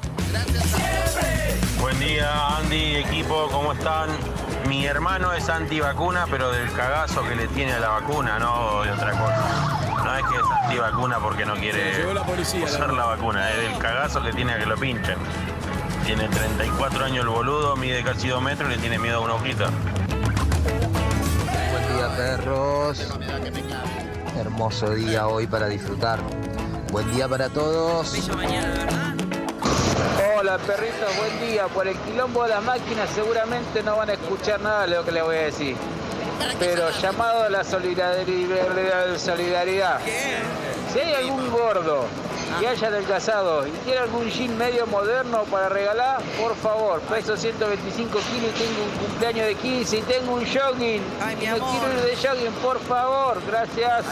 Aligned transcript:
Buen 1.80 1.98
día, 2.00 2.58
Andy, 2.58 2.98
equipo, 2.98 3.48
¿cómo 3.50 3.72
están? 3.72 4.10
Mi 4.72 4.86
hermano 4.86 5.34
es 5.34 5.50
antivacuna, 5.50 6.28
pero 6.32 6.50
del 6.50 6.72
cagazo 6.72 7.28
que 7.28 7.36
le 7.36 7.50
tiene 7.50 7.74
a 7.74 7.80
la 7.82 7.90
vacuna, 7.90 8.40
no 8.40 8.84
de 8.84 8.92
otra 8.92 9.12
cosa. 9.12 10.02
No 10.02 10.16
es 10.16 10.24
que 10.24 10.36
es 10.38 10.44
antivacuna 10.64 11.20
porque 11.20 11.46
no 11.46 11.56
quiere 11.56 12.06
usar 12.64 12.94
la 12.94 13.04
vacuna, 13.04 13.52
es 13.52 13.70
del 13.70 13.78
cagazo 13.80 14.24
que 14.24 14.32
tiene 14.32 14.54
a 14.54 14.60
que 14.60 14.66
lo 14.66 14.78
pinchen. 14.78 15.18
Tiene 16.06 16.26
34 16.30 17.04
años 17.04 17.26
el 17.26 17.28
boludo, 17.28 17.76
mide 17.76 18.02
casi 18.02 18.30
2 18.30 18.42
metros 18.42 18.72
y 18.72 18.76
le 18.76 18.80
tiene 18.80 18.98
miedo 18.98 19.18
a 19.18 19.20
una 19.20 19.34
hojita. 19.34 19.70
Buen 21.74 21.94
día, 21.94 22.16
perros. 22.16 23.14
Hermoso 24.38 24.92
día 24.92 25.28
hoy 25.28 25.48
para 25.48 25.68
disfrutar. 25.68 26.22
Buen 26.94 27.12
día 27.12 27.28
para 27.28 27.50
todos. 27.50 28.16
Hola 30.42 30.58
perritos, 30.58 31.16
buen 31.18 31.40
día. 31.40 31.68
Por 31.68 31.88
el 31.88 31.96
quilombo 31.98 32.42
de 32.42 32.50
las 32.50 32.64
máquinas 32.64 33.08
seguramente 33.14 33.84
no 33.84 33.98
van 33.98 34.10
a 34.10 34.14
escuchar 34.14 34.60
nada 34.60 34.88
de 34.88 34.96
lo 34.96 35.06
que 35.06 35.12
les 35.12 35.24
voy 35.24 35.36
a 35.36 35.42
decir. 35.42 35.76
Pero 36.58 36.90
llamado 37.00 37.44
a 37.44 37.50
la 37.52 37.64
solidaridad, 37.64 38.16
solidaridad. 39.20 40.00
Si 40.92 41.00
hay 41.00 41.14
algún 41.14 41.48
gordo 41.52 42.06
que 42.60 42.68
haya 42.68 42.88
adelgazado 42.88 43.68
y 43.68 43.72
quiere 43.86 44.00
algún 44.00 44.32
jean 44.32 44.58
medio 44.58 44.88
moderno 44.88 45.44
para 45.44 45.70
regalar, 45.70 46.24
por 46.42 46.56
favor, 46.56 47.02
peso 47.02 47.38
125 47.38 48.12
kilos 48.12 48.50
y 48.50 48.64
tengo 48.64 48.84
un 48.84 49.08
cumpleaños 49.08 49.46
de 49.46 49.56
15 49.56 49.98
y 49.98 50.02
tengo 50.02 50.34
un 50.34 50.46
jogging. 50.48 51.04
y 51.40 51.46
no 51.46 51.70
quiero 51.70 51.94
ir 51.94 52.02
de 52.04 52.16
jogging, 52.16 52.54
por 52.64 52.80
favor, 52.80 53.40
gracias. 53.46 54.06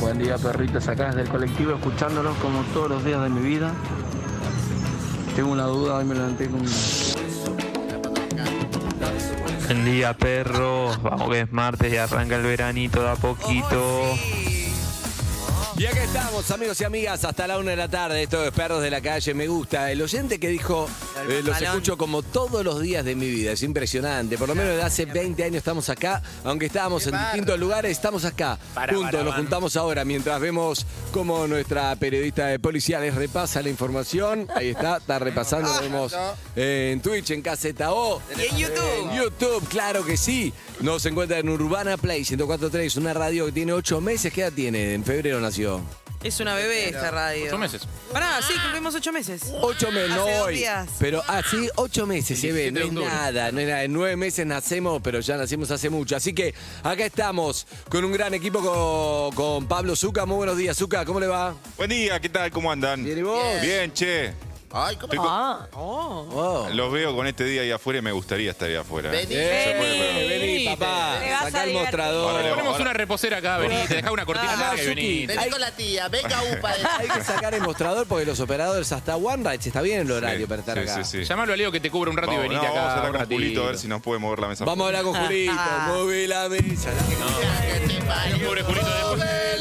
Buen 0.00 0.18
día, 0.18 0.36
perritos, 0.38 0.86
acá 0.88 1.06
desde 1.06 1.22
el 1.22 1.28
colectivo, 1.28 1.72
escuchándolos 1.72 2.36
como 2.38 2.62
todos 2.74 2.90
los 2.90 3.04
días 3.04 3.22
de 3.22 3.28
mi 3.28 3.40
vida. 3.40 3.72
Tengo 5.34 5.50
una 5.50 5.64
duda, 5.64 5.96
hoy 5.96 6.04
me 6.04 6.14
levanté 6.14 6.48
con... 6.48 6.62
Buen 9.66 9.84
día, 9.84 10.14
perros. 10.14 11.02
Vamos 11.02 11.28
que 11.30 11.40
es 11.40 11.52
martes 11.52 11.92
y 11.92 11.96
arranca 11.96 12.36
el 12.36 12.42
veranito 12.42 13.02
de 13.02 13.10
a 13.10 13.16
poquito. 13.16 14.16
Y 15.78 15.84
acá 15.84 16.04
estamos, 16.04 16.50
amigos 16.50 16.80
y 16.80 16.84
amigas, 16.84 17.22
hasta 17.26 17.46
la 17.46 17.58
una 17.58 17.72
de 17.72 17.76
la 17.76 17.88
tarde. 17.88 18.22
Esto 18.22 18.42
es 18.42 18.50
Perros 18.50 18.80
de 18.80 18.90
la 18.90 19.02
Calle. 19.02 19.34
Me 19.34 19.46
gusta. 19.46 19.92
El 19.92 20.00
oyente 20.00 20.40
que 20.40 20.48
dijo, 20.48 20.88
eh, 21.28 21.42
los 21.44 21.60
escucho 21.60 21.98
como 21.98 22.22
todos 22.22 22.64
los 22.64 22.80
días 22.80 23.04
de 23.04 23.14
mi 23.14 23.28
vida. 23.28 23.52
Es 23.52 23.62
impresionante. 23.62 24.38
Por 24.38 24.48
lo 24.48 24.54
menos 24.54 24.70
desde 24.70 24.84
hace 24.84 25.04
20 25.04 25.44
años 25.44 25.56
estamos 25.56 25.90
acá. 25.90 26.22
Aunque 26.44 26.64
estábamos 26.64 27.06
en 27.06 27.18
distintos 27.18 27.58
lugares, 27.60 27.90
estamos 27.92 28.24
acá. 28.24 28.58
Juntos, 28.88 29.22
nos 29.22 29.34
juntamos 29.34 29.76
ahora 29.76 30.06
mientras 30.06 30.40
vemos 30.40 30.86
cómo 31.12 31.46
nuestra 31.46 31.94
periodista 31.96 32.46
de 32.46 32.58
policiales 32.58 33.14
repasa 33.14 33.60
la 33.60 33.68
información. 33.68 34.48
Ahí 34.54 34.70
está, 34.70 34.96
está 34.96 35.18
repasando. 35.18 35.68
Lo 35.68 35.80
vemos 35.82 36.16
eh, 36.56 36.92
en 36.94 37.00
Twitch, 37.00 37.32
en 37.32 37.42
KZO. 37.42 38.22
Y 38.34 38.46
en 38.46 38.56
YouTube. 38.56 39.10
En 39.10 39.16
YouTube, 39.18 39.68
claro 39.68 40.06
que 40.06 40.16
sí. 40.16 40.54
Nos 40.80 41.04
encuentra 41.04 41.38
en 41.38 41.50
Urbana 41.50 41.98
Play 41.98 42.20
1043, 42.20 42.96
una 42.96 43.12
radio 43.12 43.44
que 43.44 43.52
tiene 43.52 43.74
8 43.74 44.00
meses. 44.00 44.32
¿Qué 44.32 44.40
edad 44.40 44.52
tiene? 44.54 44.94
En 44.94 45.04
febrero 45.04 45.38
nació. 45.38 45.65
Es 46.22 46.40
una 46.40 46.54
bebé 46.54 46.88
esta 46.88 47.10
radio. 47.10 47.46
Ocho 47.46 47.58
meses. 47.58 47.82
Pará, 48.12 48.40
sí, 48.42 48.54
cumplimos 48.62 48.94
ocho 48.94 49.12
meses. 49.12 49.42
Ocho 49.60 49.92
meses, 49.92 50.10
no 50.10 50.22
Hace 50.24 50.32
dos 50.36 50.46
hoy. 50.46 50.54
días. 50.56 50.88
Pero 50.98 51.22
así, 51.28 51.68
ocho 51.76 52.06
meses, 52.06 52.40
se 52.40 52.50
ve, 52.52 52.70
17 52.70 52.72
no 52.72 52.78
de 52.80 52.84
es 52.86 52.88
octubre. 52.90 53.06
nada, 53.32 53.52
no 53.52 53.60
es 53.60 53.68
nada. 53.68 53.84
En 53.84 53.92
nueve 53.92 54.16
meses 54.16 54.44
nacemos, 54.46 55.00
pero 55.04 55.20
ya 55.20 55.36
nacimos 55.36 55.70
hace 55.70 55.88
mucho. 55.90 56.16
Así 56.16 56.32
que 56.32 56.52
acá 56.82 57.04
estamos 57.04 57.66
con 57.90 58.04
un 58.04 58.12
gran 58.12 58.34
equipo 58.34 58.60
con, 58.60 59.34
con 59.36 59.66
Pablo 59.68 59.94
Zuca. 59.94 60.26
Muy 60.26 60.36
buenos 60.36 60.56
días, 60.56 60.76
Zuca, 60.76 61.04
¿cómo 61.04 61.20
le 61.20 61.26
va? 61.28 61.54
Buen 61.76 61.90
día, 61.90 62.18
¿qué 62.18 62.28
tal? 62.28 62.50
¿Cómo 62.50 62.72
andan? 62.72 63.04
Bien, 63.04 63.18
¿y 63.18 63.22
vos? 63.22 63.60
Bien, 63.60 63.92
che. 63.92 64.32
Ay, 64.76 64.96
¿cómo? 64.96 65.04
Estoy 65.12 65.18
con- 65.18 65.26
Ah, 65.28 65.66
oh. 65.74 66.68
Los 66.72 66.92
veo 66.92 67.14
con 67.16 67.26
este 67.26 67.44
día 67.44 67.62
ahí 67.62 67.70
afuera 67.70 67.98
y 67.98 68.02
me 68.02 68.12
gustaría 68.12 68.50
estar 68.50 68.68
ahí 68.68 68.74
afuera. 68.76 69.08
¿eh? 69.14 69.24
Vení. 69.26 69.34
Eh, 69.34 69.64
Se 69.64 69.78
puede, 69.78 69.98
pero- 69.98 70.28
vení, 70.40 70.64
papá. 70.66 71.18
Te 71.20 71.30
vas 71.30 71.42
Sacá 71.44 71.46
el 71.46 71.68
divertir. 71.70 71.74
mostrador. 71.80 72.30
Ahora 72.30 72.42
le. 72.42 72.50
Ponemos 72.50 72.80
una 72.80 72.92
reposera 72.92 73.36
acá, 73.38 73.58
vení, 73.58 73.76
te 73.88 73.94
dejá 73.96 74.10
una 74.12 74.24
cortina 74.26 74.52
Ah, 74.52 74.56
larga 74.56 74.82
y 74.82 74.86
Suki. 74.86 74.94
vení. 74.94 75.26
Vení 75.26 75.50
con 75.50 75.60
la 75.60 75.70
tía, 75.72 76.08
venga 76.08 76.42
upa. 76.58 76.70
Hay 76.98 77.08
que 77.08 77.24
sacar 77.24 77.54
el 77.54 77.62
mostrador 77.62 78.06
porque 78.06 78.26
los 78.26 78.38
operadores 78.40 78.90
hasta 78.92 79.16
One 79.16 79.48
Rights 79.48 79.66
está 79.66 79.80
bien 79.82 80.00
el 80.00 80.10
horario 80.12 80.40
Sí, 80.40 80.46
para 80.46 80.60
estar 80.60 80.76
sí, 80.76 80.82
acá. 80.90 81.04
sí, 81.04 81.18
sí. 81.20 81.24
Llamalo 81.24 81.52
a 81.52 81.56
Leo 81.56 81.72
que 81.72 81.80
te 81.80 81.90
cubra 81.90 82.10
un 82.10 82.16
rato 82.16 82.28
Vamos, 82.32 82.44
y 82.44 82.48
venite 82.48 82.66
no, 82.66 82.72
acá. 82.72 82.80
vamos 82.80 82.92
a 82.92 82.96
hablar 82.98 83.12
un 83.12 83.18
con 83.18 83.26
Julito 83.36 83.62
a 83.62 83.66
ver 83.66 83.78
si 83.78 83.88
nos 83.88 84.02
puede 84.02 84.18
mover 84.20 84.38
la 84.40 84.48
mesa. 84.48 84.64
Vamos 84.64 84.84
a 84.84 84.86
hablar 84.88 85.02
con 85.04 85.14
Julito. 85.26 85.52
Mueve 85.88 86.28
la 86.28 86.48
mesa. 86.48 86.90
Pobre 88.44 88.62
Julito 88.62 88.86
después. 89.16 89.55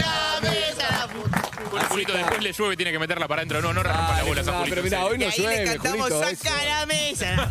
Julito 1.95 2.13
después 2.13 2.43
le 2.43 2.51
llueve 2.51 2.73
y 2.73 2.77
tiene 2.77 2.91
que 2.91 2.99
meterla 2.99 3.27
para 3.27 3.41
adentro. 3.41 3.61
No, 3.61 3.73
no 3.73 3.81
rompa 3.81 4.17
la 4.17 4.23
bola 4.23 4.41
a 4.41 4.43
Julito. 4.43 4.65
pero 4.69 4.81
serio. 4.83 5.05
hoy 5.05 5.17
no 5.17 5.25
ahí 5.25 5.31
le 5.31 5.43
llueve, 5.43 5.63
cantamos, 5.65 6.09
saca 6.09 6.65
la 6.65 6.85
mesa. 6.85 7.49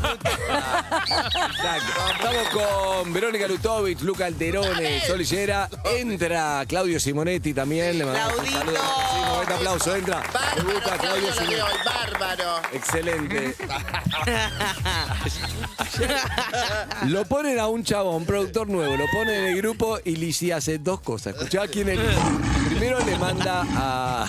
Estamos 2.15 2.49
con 2.53 3.13
Verónica 3.13 3.49
Lutovic, 3.49 4.01
Luca 4.03 4.27
Alterone, 4.27 5.01
Sol 5.07 5.21
Higuera. 5.23 5.69
Entra 5.97 6.65
Claudio 6.69 7.01
Simonetti 7.01 7.55
también. 7.55 7.99
Le 7.99 8.05
mandamos 8.05 8.39
un 8.39 8.45
Claudito. 8.45 8.59
saludo. 8.61 8.81
Sí, 8.85 9.19
un 9.19 9.29
momento, 9.29 9.55
aplauso. 9.55 9.97
Entra. 9.97 10.23
Me 10.57 10.73
gusta 10.75 10.91
Bárbaro, 10.91 11.03
Claudio 11.03 11.33
Simonetti. 11.33 11.63
bárbaro. 11.87 12.61
Excelente. 12.73 13.55
Lo 17.07 17.25
ponen 17.25 17.59
a 17.59 17.69
un 17.69 17.85
chabón, 17.85 18.25
productor 18.25 18.69
nuevo, 18.69 18.97
lo 18.97 19.05
ponen 19.13 19.35
en 19.37 19.45
el 19.51 19.57
grupo 19.59 19.99
y 20.05 20.17
Lizzy 20.17 20.51
hace 20.51 20.79
dos 20.79 21.01
cosas. 21.01 21.35
Escuchá 21.35 21.69
quién 21.69 21.89
es. 21.91 21.99
Primero 22.69 22.99
le 23.05 23.17
manda 23.19 23.65
a. 23.77 24.27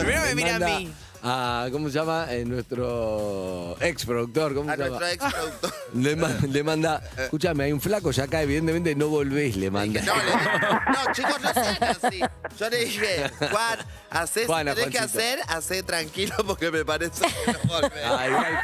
Primero 0.00 0.22
me 0.22 0.34
mira 0.34 0.56
a 0.56 0.58
mí. 0.58 0.92
A- 1.22 1.68
¿Cómo 1.70 1.88
se 1.88 1.94
llama? 1.94 2.26
Eh, 2.30 2.44
nuestro 2.44 3.76
ex 3.80 4.04
productor. 4.04 4.54
¿Cómo 4.54 4.70
A 4.70 4.76
se 4.76 4.82
llama? 4.84 4.98
nuestro 4.98 5.26
ex 5.26 5.34
productor. 5.34 5.72
Le, 5.94 6.16
ma- 6.16 6.34
le 6.48 6.62
manda, 6.62 7.02
escúchame, 7.18 7.64
hay 7.64 7.72
un 7.72 7.80
flaco 7.80 8.10
ya 8.12 8.24
acá, 8.24 8.40
evidentemente 8.40 8.94
no 8.94 9.08
volvés, 9.08 9.56
le 9.56 9.70
manda. 9.70 10.00
No, 10.02 10.14
le- 10.16 10.32
no, 10.32 11.12
chicos, 11.12 11.40
no 11.42 11.52
sean 11.52 11.76
así. 11.82 12.20
Yo 12.58 12.70
le 12.70 12.76
dije, 12.84 13.30
Juan, 13.50 13.78
hacé, 14.08 14.46
Juana, 14.46 14.70
si 14.72 14.76
tenés 14.80 14.92
que 14.92 14.98
Juancito. 14.98 15.18
hacer, 15.18 15.38
hacé 15.48 15.82
tranquilo 15.82 16.34
porque 16.46 16.70
me 16.70 16.82
parece 16.84 17.26
que 17.44 17.52
no 17.52 17.58
volvés. 17.68 17.92
Ay, 18.06 18.32
ay, 18.34 18.54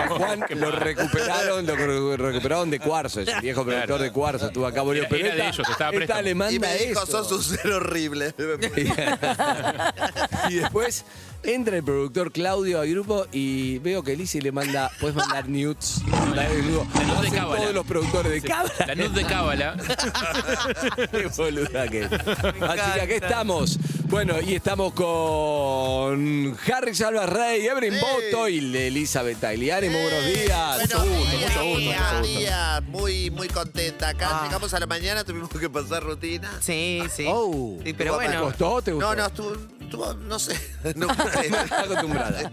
a 0.00 0.08
Juan 0.08 0.44
lo 0.56 0.70
recuperaron, 0.70 1.66
lo 1.66 1.76
re- 1.76 2.16
recuperaron 2.16 2.70
de 2.70 2.80
Cuarzo, 2.80 3.20
ese 3.20 3.38
viejo 3.40 3.62
productor 3.64 4.00
de 4.00 4.10
Cuarzo, 4.10 4.46
estuvo 4.46 4.66
acá 4.66 4.80
volvió. 4.80 5.02
Era- 5.02 5.10
Pero 5.10 5.26
era 5.26 5.34
de 5.34 5.40
esta- 5.42 5.54
ellos, 5.54 5.68
estaba 5.68 5.90
esta 5.90 6.14
préstamo. 6.14 6.44
le 6.48 6.54
Y 6.54 6.58
me 6.58 6.74
dijo, 6.78 7.02
eso. 7.02 7.24
sos 7.24 7.32
un 7.32 7.42
ser 7.58 7.70
horrible. 7.72 8.34
y 10.48 10.54
después 10.54 11.04
entra 11.44 11.76
el 11.76 11.84
productor 11.84 12.32
Claudio 12.32 12.80
al 12.80 12.88
grupo 12.88 13.26
y 13.32 13.78
veo 13.78 14.02
que 14.02 14.16
Lizzy 14.16 14.40
le 14.40 14.52
manda, 14.52 14.90
puedes 15.00 15.16
mandar 15.16 15.48
nudes. 15.48 16.02
La 16.34 16.48
nud 16.48 16.86
Lo 17.14 17.22
de 17.22 17.30
cábala. 17.30 17.60
todos 17.60 17.74
los 17.74 17.86
productores 17.86 18.32
de 18.32 18.42
cábala. 18.48 18.74
La 18.86 18.94
nud 18.94 19.10
de 19.10 19.24
cábala. 19.24 19.76
Qué 21.10 21.26
boluda 21.36 21.88
que 21.88 22.02
es. 22.02 22.12
Así 22.12 22.90
que 22.94 23.00
aquí 23.00 23.12
estamos. 23.14 23.78
Bueno, 24.08 24.40
y 24.40 24.54
estamos 24.54 24.92
con 24.92 26.56
Harry 26.72 26.94
Salva 26.94 27.26
Rey, 27.26 27.66
Evelyn 27.66 27.94
Sí. 27.94 28.00
Boto 28.00 28.48
y 28.48 28.58
Elizabeth 28.76 29.38
Tagliani. 29.40 29.88
Muy 29.88 30.02
buenos 30.02 30.24
días. 30.26 30.76
Buenos 30.88 31.08
gusto, 31.08 31.36
días, 31.36 31.52
mucho 31.56 31.64
gusto, 31.64 31.90
buenos 31.90 32.26
días. 32.28 32.82
Muy, 32.84 33.30
muy 33.30 33.48
contenta. 33.48 34.08
Acá 34.10 34.28
Ah. 34.30 34.44
llegamos 34.46 34.72
a 34.74 34.80
la 34.80 34.86
mañana, 34.86 35.24
tuvimos 35.24 35.48
que 35.48 35.68
pasar 35.70 36.02
rutina. 36.02 36.50
Sí, 36.60 37.02
sí. 37.14 37.26
Oh. 37.28 37.78
Sí, 37.84 37.92
pero 37.92 38.18
¿Te 38.18 38.26
bueno. 38.26 38.42
costó? 38.44 38.82
¿Te 38.82 38.92
gustó? 38.92 39.08
No, 39.08 39.14
no, 39.16 39.26
estuvo, 39.26 39.56
estuvo, 39.94 40.14
no 40.14 40.38
sé. 40.38 40.54
No, 40.96 41.06
No 41.50 41.58
está 41.62 41.80
acostumbrada. 41.82 42.52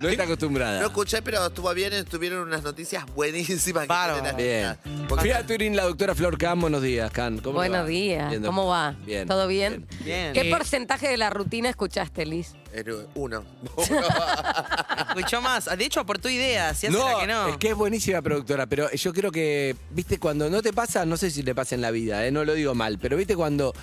No 0.00 0.08
está 0.08 0.22
acostumbrada. 0.24 0.80
no 0.80 0.86
escuché, 0.86 1.22
pero 1.22 1.46
estuvo 1.46 1.72
bien. 1.74 1.92
Estuvieron 1.92 2.40
unas 2.46 2.62
noticias 2.62 3.04
buenísimas. 3.14 3.86
tienen 4.14 4.36
Bien. 4.36 4.62
las- 4.64 4.78
Porque- 5.08 5.22
Fui 5.22 5.30
a 5.32 5.46
Turín, 5.46 5.76
la 5.76 5.84
doctora 5.84 6.14
Flor 6.14 6.38
Can. 6.38 6.60
Buenos 6.60 6.82
días, 6.82 7.10
Can. 7.10 7.38
¿Cómo 7.38 7.62
le 7.62 7.68
Buenos 7.68 7.88
días. 7.88 8.30
Bien, 8.30 8.42
¿Cómo 8.42 8.66
va? 8.66 8.94
Bien. 9.04 9.26
¿Todo 9.28 9.46
bien? 9.48 9.86
Bien. 10.04 10.32
¿Qué 10.32 10.42
Eh, 10.48 10.50
porcentaje 10.50 11.08
de 11.08 11.16
la 11.16 11.30
rutina 11.30 11.68
escuchaste, 11.68 12.24
Liz? 12.26 12.52
Eh, 12.72 12.84
Uno. 13.14 13.44
Escuchó 15.08 15.40
más. 15.42 15.64
De 15.76 15.84
hecho, 15.84 16.00
aportó 16.00 16.28
ideas. 16.28 16.82
No, 16.90 17.18
que 17.18 17.26
no. 17.26 17.48
es 17.48 17.56
que 17.58 17.68
es 17.70 17.74
buenísima 17.74 18.22
productora, 18.22 18.66
pero 18.66 18.90
yo 18.92 19.12
creo 19.12 19.30
que, 19.30 19.76
viste, 19.90 20.18
cuando 20.18 20.48
no 20.48 20.62
te 20.62 20.72
pasa, 20.72 21.04
no 21.04 21.16
sé 21.16 21.30
si 21.30 21.42
le 21.42 21.54
pasa 21.54 21.74
en 21.74 21.80
la 21.82 21.90
vida, 21.90 22.26
eh, 22.26 22.30
no 22.30 22.44
lo 22.44 22.54
digo 22.54 22.74
mal, 22.74 22.98
pero 22.98 23.16
viste 23.16 23.36
cuando 23.36 23.74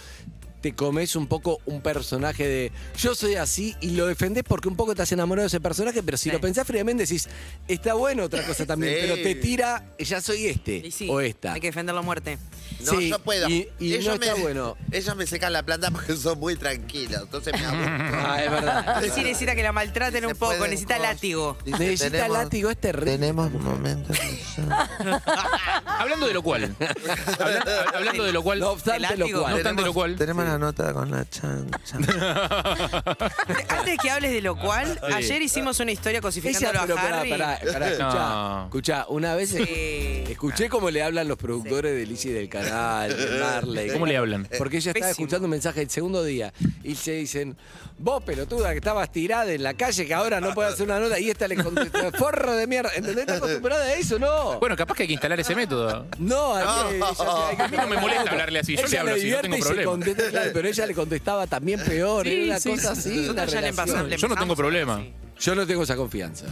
te 0.62 0.74
comes 0.76 1.16
un 1.16 1.28
poco 1.28 1.60
un 1.66 1.82
personaje 1.82 2.46
de 2.48 2.72
yo 2.98 3.16
soy 3.16 3.36
así 3.36 3.76
y 3.82 3.92
lo 3.92 4.08
defendés 4.08 4.44
porque 4.44 4.68
un 4.68 4.76
poco 4.76 4.94
te 4.96 5.02
has 5.02 5.12
enamorado 5.12 5.44
de 5.44 5.48
ese 5.48 5.60
personaje, 5.62 6.04
pero 6.04 6.18
si 6.18 6.26
Sí. 6.30 6.32
lo 6.32 6.42
pensás 6.42 6.68
fríamente 6.68 7.04
decís, 7.04 7.28
está 7.68 7.94
bueno 7.94 8.24
otra 8.24 8.46
cosa 8.46 8.66
también, 8.66 8.94
Sí. 8.94 9.00
pero 9.02 9.16
te 9.24 9.36
tira, 9.36 9.94
ya 9.98 10.22
soy 10.22 10.48
este 10.48 10.92
sí, 10.92 11.08
o 11.10 11.22
esta. 11.22 11.54
Hay 11.54 11.62
que 11.62 11.68
defenderlo 11.68 12.00
a 12.00 12.04
muerte. 12.04 12.38
No, 12.80 12.92
Sí, 12.94 13.10
yo 13.10 13.20
puedo. 13.20 13.50
y- 13.50 13.68
y 13.80 13.98
no 14.00 14.14
está 14.14 14.36
bueno. 14.36 14.78
Ellos 14.92 15.16
me 15.16 15.28
secan 15.28 15.52
la 15.54 15.64
planta 15.64 15.92
porque 15.92 16.16
son 16.16 16.40
muy 16.40 16.56
tranquilos. 16.56 17.22
Entonces 17.24 17.54
me. 17.54 17.60
Ah, 18.30 18.44
es 18.44 18.52
verdad. 18.52 19.02
Sí, 19.14 19.22
necesita 19.24 19.56
que 19.56 19.64
la 19.64 19.72
maltraten 19.72 20.26
un 20.26 20.36
poco. 20.36 20.66
Necesita 20.66 20.98
látigo. 21.00 21.58
Dice, 21.66 21.78
Necesita 21.80 22.10
tenemos- 22.12 22.38
látigo, 22.38 22.70
es 22.70 22.78
terrible. 22.78 23.12
Tenemos 23.12 23.52
momentos. 23.52 24.18
Hablando 25.86 26.28
de 26.28 26.34
lo 26.34 26.42
cual. 26.44 26.76
Habla- 27.40 27.86
hablando 27.96 28.24
de 28.24 28.34
lo 28.34 28.44
cual. 28.44 28.60
No 28.60 28.70
obstante 28.72 29.18
lo 29.18 29.26
cual. 29.30 29.50
No 29.50 29.56
obstante 29.56 29.82
lo 29.84 29.94
cual. 29.94 30.16
Tenemos 30.16 30.46
la 30.46 30.58
nota 30.58 30.94
con 30.94 31.12
la 31.12 31.28
chancha. 31.30 31.98
Antes 31.98 33.86
de 33.86 33.98
que 34.02 34.10
hables 34.10 34.32
de 34.32 34.42
lo 34.42 34.56
cual, 34.58 35.00
Sí. 35.08 35.14
ayer 35.14 35.42
hicimos 35.42 35.80
una 35.80 35.92
historia 35.92 36.18
Ella, 36.20 36.22
cosificándolo 36.22 36.80
pero 36.82 36.98
a 36.98 37.02
pará, 37.02 37.20
Harry. 37.20 37.30
pará, 37.30 37.60
pará, 37.74 37.88
escuchá, 37.90 38.30
No. 38.30 38.64
escuchá, 38.66 39.06
una 39.10 39.36
vez 39.36 39.50
Sí. 39.50 40.24
escuché 40.30 40.70
cómo 40.70 40.90
le 40.90 41.04
hablan 41.04 41.28
los 41.28 41.38
productores 41.38 41.96
de 41.96 42.06
Lizzie 42.06 42.34
del 42.34 42.50
canal, 42.50 42.69
Marley. 43.42 43.90
¿Cómo 43.92 44.06
le 44.06 44.18
hablan? 44.18 44.48
Porque 44.58 44.78
ella 44.78 44.92
estaba 44.92 45.10
Pésimo. 45.10 45.26
escuchando 45.26 45.46
un 45.46 45.52
mensaje 45.52 45.82
el 45.82 45.90
segundo 45.90 46.24
día 46.24 46.54
y 46.84 46.96
se 46.96 47.14
dicen, 47.14 47.56
vos 47.98 48.24
pelotuda 48.24 48.72
que 48.72 48.78
estabas 48.78 49.12
tirada 49.12 49.52
en 49.52 49.64
la 49.64 49.74
calle 49.74 50.06
que 50.06 50.14
ahora 50.14 50.40
no 50.42 50.54
puedes 50.54 50.74
hacer 50.74 50.86
una 50.86 51.00
nota 51.00 51.20
y 51.20 51.30
esta 51.30 51.48
le 51.48 51.56
contesta, 51.56 52.12
forro 52.12 52.56
de 52.56 52.68
mierda, 52.68 52.92
¿entendés? 52.96 53.22
¿Estás 53.22 53.38
acostumbrada 53.38 53.84
a 53.86 53.94
eso? 53.96 54.20
No. 54.20 54.60
Bueno, 54.60 54.76
capaz 54.76 54.96
que 54.96 55.04
hay 55.04 55.08
que 55.08 55.14
instalar 55.14 55.40
ese 55.40 55.56
método. 55.56 56.06
No, 56.18 56.56
a 56.56 56.90
mí, 56.92 56.96
ella- 56.98 57.06
ella- 57.54 57.66
A 57.66 57.68
mí 57.68 57.78
no 57.78 57.88
me 57.88 57.98
molesta 57.98 58.32
hablarle 58.32 58.60
así, 58.60 58.76
yo 58.76 58.82
ella 58.82 58.90
le 58.90 59.00
hablo 59.00 59.12
así, 59.12 59.20
no 59.20 59.24
divierte 59.26 59.42
tengo 59.44 59.58
y 59.58 59.62
se 59.62 59.68
problema. 59.68 59.92
contesta, 59.92 60.30
claro, 60.30 60.52
pero 60.54 60.68
ella 60.68 60.86
le 60.86 60.94
contestaba 60.94 61.48
también 61.48 61.80
peor, 61.84 62.26
Sí, 62.26 62.34
era 62.34 62.44
una 62.46 62.60
sí, 62.60 62.70
cosa 62.72 62.96
sí. 62.96 63.00
así. 63.00 63.10
una 63.10 63.20
Nosotros 63.20 63.52
ya 63.54 63.62
le 63.62 63.68
relación. 63.72 63.76
pasamos- 63.76 64.10
le 64.10 64.18
Yo 64.18 64.28
no 64.28 64.36
tengo 64.36 64.54
empezamos 64.54 64.54
a 64.54 64.56
problema. 64.58 64.96
así. 64.96 65.14
Yo 65.40 65.56
no 65.56 65.66
tengo 65.66 65.84
esa 65.84 65.96
confianza. 65.96 66.46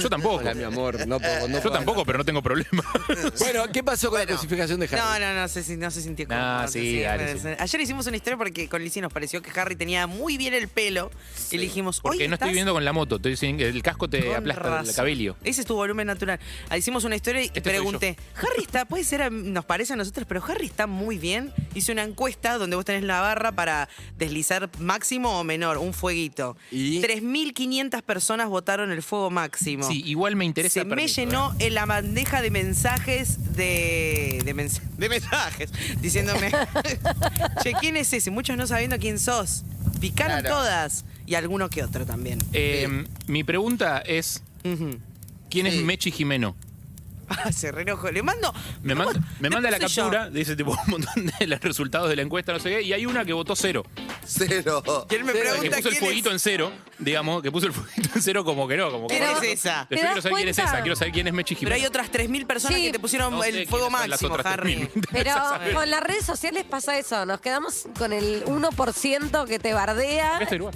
Yo 0.00 0.10
tampoco. 0.10 0.36
Hola, 0.36 0.52
mi 0.54 0.62
amor, 0.64 1.06
no 1.06 1.18
puedo, 1.18 1.48
no 1.48 1.54
Yo 1.56 1.62
puedo 1.62 1.74
tampoco, 1.76 2.04
pero 2.04 2.18
no 2.18 2.24
tengo 2.24 2.42
problema. 2.42 2.82
Bueno, 3.38 3.64
¿qué 3.72 3.82
pasó 3.82 4.10
con 4.10 4.20
la 4.20 4.26
cosificación 4.26 4.78
de 4.80 4.86
Harry? 4.86 4.96
No, 4.96 5.18
no, 5.18 5.34
no, 5.40 5.48
se, 5.48 5.76
no 5.76 5.90
se 5.90 6.02
sintió 6.02 6.26
Nah, 6.28 6.56
cómodo. 6.56 6.68
sí, 6.72 7.00
dale, 7.00 7.38
sí. 7.38 7.48
Ayer 7.58 7.80
hicimos 7.80 8.06
una 8.06 8.16
historia 8.16 8.36
porque 8.36 8.68
con 8.68 8.82
Lizzie 8.82 9.00
nos 9.02 9.12
pareció 9.12 9.40
que 9.42 9.58
Harry 9.58 9.76
tenía 9.76 10.06
muy 10.06 10.36
bien 10.36 10.52
el 10.54 10.68
pelo. 10.68 11.10
Y 11.50 11.56
le 11.56 11.64
dijimos, 11.64 12.00
Porque 12.00 12.18
"Oye, 12.18 12.28
no 12.28 12.34
estoy 12.34 12.46
¿estás 12.46 12.48
viviendo 12.50 12.72
con 12.74 12.84
la 12.84 12.92
moto. 12.92 13.16
Estoy 13.16 13.36
sin- 13.36 13.60
el 13.60 13.82
casco 13.82 14.08
te 14.08 14.24
con 14.26 14.36
aplasta 14.36 14.62
razón". 14.62 14.88
el 14.90 14.94
cabello. 14.94 15.36
Ese 15.44 15.62
es 15.62 15.66
tu 15.66 15.74
volumen 15.74 16.06
natural. 16.06 16.38
Ah, 16.68 16.76
Hicimos 16.76 17.04
una 17.04 17.16
historia 17.16 17.42
y 17.42 17.46
Este 17.46 17.60
soy 17.60 17.70
pregunté, 17.72 18.16
Harry 18.36 18.62
está, 18.62 18.84
puede 18.84 19.04
ser, 19.04 19.22
a- 19.22 19.30
nos 19.30 19.64
parece 19.64 19.92
a 19.94 19.96
nosotros, 19.96 20.26
pero 20.28 20.42
Harry 20.46 20.66
está 20.66 20.86
muy 20.86 21.18
bien. 21.18 21.52
Hice 21.74 21.92
una 21.92 22.02
encuesta 22.02 22.58
donde 22.58 22.76
vos 22.76 22.84
tenés 22.84 23.04
la 23.04 23.20
barra 23.20 23.52
para 23.52 23.88
deslizar 24.18 24.68
máximo 24.78 25.38
o 25.40 25.44
menor, 25.44 25.78
un 25.78 25.94
fueguito. 25.94 26.56
¿Y? 26.70 27.00
3.500 27.00 28.02
personas 28.02 28.33
votaron 28.48 28.90
el 28.90 29.02
fuego 29.02 29.30
máximo. 29.30 29.86
Sí, 29.88 30.02
igual 30.04 30.34
me 30.36 30.44
interesa. 30.44 30.80
Se 30.80 30.84
me 30.84 30.96
permiso, 30.96 31.20
llenó 31.20 31.54
en 31.60 31.74
la 31.74 31.86
bandeja 31.86 32.42
de 32.42 32.50
mensajes 32.50 33.54
de. 33.54 34.42
de, 34.44 34.54
mens- 34.54 34.80
de 34.98 35.08
mensajes. 35.08 35.70
Diciéndome. 36.00 36.50
che, 37.62 37.72
¿quién 37.80 37.96
es 37.96 38.12
ese? 38.12 38.30
Muchos 38.30 38.56
no 38.56 38.66
sabiendo 38.66 38.98
quién 38.98 39.18
sos. 39.18 39.62
Picaron 40.00 40.40
Claro. 40.40 40.56
todas. 40.56 41.04
Y 41.26 41.36
alguno 41.36 41.70
que 41.70 41.82
otro 41.82 42.04
también. 42.04 42.38
Eh, 42.52 43.06
Mi 43.26 43.44
pregunta 43.44 43.98
es. 43.98 44.42
¿quién 45.50 45.66
es. 45.66 45.76
Mechi 45.82 46.10
Jimeno? 46.10 46.56
Ah, 47.28 47.52
se 47.52 47.70
re 47.72 47.82
enojó. 47.82 48.10
Le 48.10 48.22
mando. 48.22 48.52
Me, 48.82 48.94
¿cómo- 48.94 49.06
manda, 49.06 49.20
me 49.40 49.50
manda 49.50 49.70
la 49.70 49.78
captura, 49.78 50.30
dice 50.30 50.56
tipo 50.56 50.72
un 50.72 50.90
montón 50.90 51.26
de 51.38 51.46
los 51.46 51.60
resultados 51.60 52.08
de 52.08 52.16
la 52.16 52.22
encuesta, 52.22 52.52
no 52.52 52.58
sé 52.58 52.70
qué, 52.70 52.82
y 52.82 52.92
hay 52.92 53.06
una 53.06 53.24
que 53.24 53.32
votó 53.32 53.54
cero. 53.56 53.84
Cero. 54.26 54.82
Y 55.10 55.14
él 55.14 55.24
me 55.24 55.32
O 55.32 55.34
sea, 55.34 55.42
que 55.44 55.50
pregunta 55.50 55.76
puso 55.76 55.88
el 55.88 55.94
quién 55.94 56.04
fueguito 56.04 56.28
es. 56.30 56.34
en 56.34 56.38
cero, 56.40 56.72
digamos, 56.98 57.42
que 57.42 57.50
puso 57.52 57.66
el 57.66 57.72
fueguito 57.72 58.10
en 58.14 58.22
cero 58.22 58.44
como 58.44 58.66
que 58.68 58.76
no, 58.76 58.90
como 58.90 59.06
que 59.06 59.16
¿Quién 59.18 59.30
no. 59.32 59.38
es 59.42 59.58
esa? 59.60 59.82
Yo 59.82 59.88
¿Te 59.88 59.94
das 59.96 60.04
quiero 60.06 60.22
saber 60.22 60.36
quién 60.36 60.48
es 60.48 60.56
cuenta? 60.56 60.72
esa, 60.72 60.82
quiero 60.82 60.96
saber 60.96 61.12
quién 61.12 61.26
es 61.26 61.32
Mechi 61.32 61.54
Pero 61.56 61.74
hay 61.74 61.86
otras 61.86 62.10
3.000 62.10 62.46
personas 62.46 62.78
Sí. 62.78 62.86
que 62.86 62.92
te 62.92 62.98
pusieron 62.98 63.32
No 63.34 63.42
sé 63.42 63.48
el 63.48 63.52
quiénes 63.54 63.70
fuego 63.70 63.90
son 63.90 63.92
las 64.00 64.08
máximo, 64.10 64.34
otras 64.34 64.46
Harry. 64.52 64.74
3.000. 64.94 65.08
Pero 65.12 65.32
con 65.74 65.90
las 65.90 66.02
redes 66.02 66.24
sociales 66.24 66.64
pasa 66.64 66.98
eso, 66.98 67.26
nos 67.26 67.40
quedamos 67.40 67.86
con 67.98 68.12
el 68.12 68.44
1% 68.46 69.46
que 69.46 69.58
te 69.58 69.72
bardea. 69.74 70.38
Este 70.40 70.56
lugar. 70.58 70.74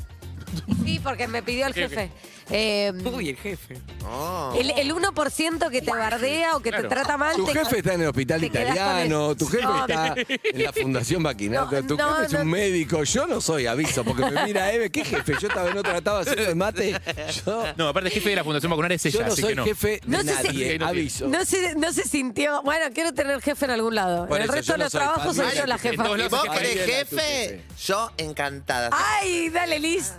Sí, 0.84 0.98
porque 1.02 1.28
me 1.28 1.42
pidió 1.42 1.66
el 1.66 1.72
Ok, 1.72 1.78
ok. 1.78 1.88
jefe. 1.90 2.10
Eh, 2.50 2.92
Uy, 3.04 3.28
el 3.30 3.36
jefe. 3.36 3.76
Oh. 4.10 4.54
el, 4.58 4.70
el 4.70 4.90
1% 4.94 5.70
que 5.70 5.82
te 5.82 5.90
bardea 5.90 6.56
o 6.56 6.60
que 6.60 6.70
Claro. 6.70 6.88
te 6.88 6.94
trata 6.94 7.16
mal. 7.18 7.36
Tu 7.36 7.44
te- 7.44 7.52
jefe 7.52 7.78
está 7.78 7.92
en 7.94 8.00
el 8.02 8.08
hospital 8.08 8.42
italiano, 8.44 9.32
el- 9.32 9.36
tu 9.36 9.46
jefe 9.46 9.62
No, 9.64 9.80
está 9.80 10.14
en 10.16 10.62
la 10.64 10.72
Fundación 10.72 11.22
Maquinato, 11.22 11.80
No, 11.82 11.86
tu 11.86 11.96
no, 11.96 12.14
jefe 12.14 12.26
es 12.26 12.32
no. 12.32 12.40
un 12.40 12.48
médico, 12.48 13.04
yo 13.04 13.26
no 13.26 13.40
soy 13.42 13.66
aviso, 13.66 14.02
porque 14.04 14.24
me 14.30 14.44
mira 14.46 14.72
Eve, 14.72 14.90
¿qué 14.90 15.04
jefe? 15.04 15.34
Yo 15.40 15.48
estaba 15.48 15.68
en 15.70 15.76
otra, 15.76 15.98
estaba 15.98 16.20
haciendo 16.20 16.42
el 16.48 16.56
mate, 16.56 16.98
yo, 17.44 17.64
No, 17.76 17.88
aparte 17.88 18.08
el 18.08 18.14
jefe 18.14 18.30
de 18.30 18.36
la 18.36 18.44
Fundación 18.44 18.70
Vacunar 18.70 18.92
es 18.92 19.04
ella, 19.04 19.18
yo 19.20 19.26
no 19.26 19.32
así 19.32 19.42
soy 19.42 19.50
que 19.50 19.56
no. 19.56 19.64
jefe 19.64 20.00
de 20.06 20.24
nadie, 20.24 20.78
aviso. 20.82 21.28
No 21.28 21.44
se, 21.44 21.74
no 21.74 21.92
se 21.92 22.04
sintió. 22.04 22.62
Bueno, 22.62 22.86
quiero 22.94 23.12
tener 23.12 23.42
jefe 23.42 23.66
en 23.66 23.72
algún 23.72 23.94
lado. 23.94 24.26
Por 24.26 24.38
en 24.38 24.44
el 24.44 24.48
resto 24.48 24.72
de 24.72 24.78
los 24.78 24.92
trabajos 24.92 25.36
soy 25.36 25.46
yo 25.56 25.66
la 25.66 25.76
jefa. 25.78 26.02
todos 26.02 26.16
¿Y 26.16 26.20
lados 26.22 26.42
vos 26.46 26.56
querés 26.56 26.84
jefe. 26.86 27.62
Yo 27.86 28.10
encantada. 28.16 28.90
¡Ay, 28.92 29.50
dale, 29.50 29.78
Liz! 29.78 30.12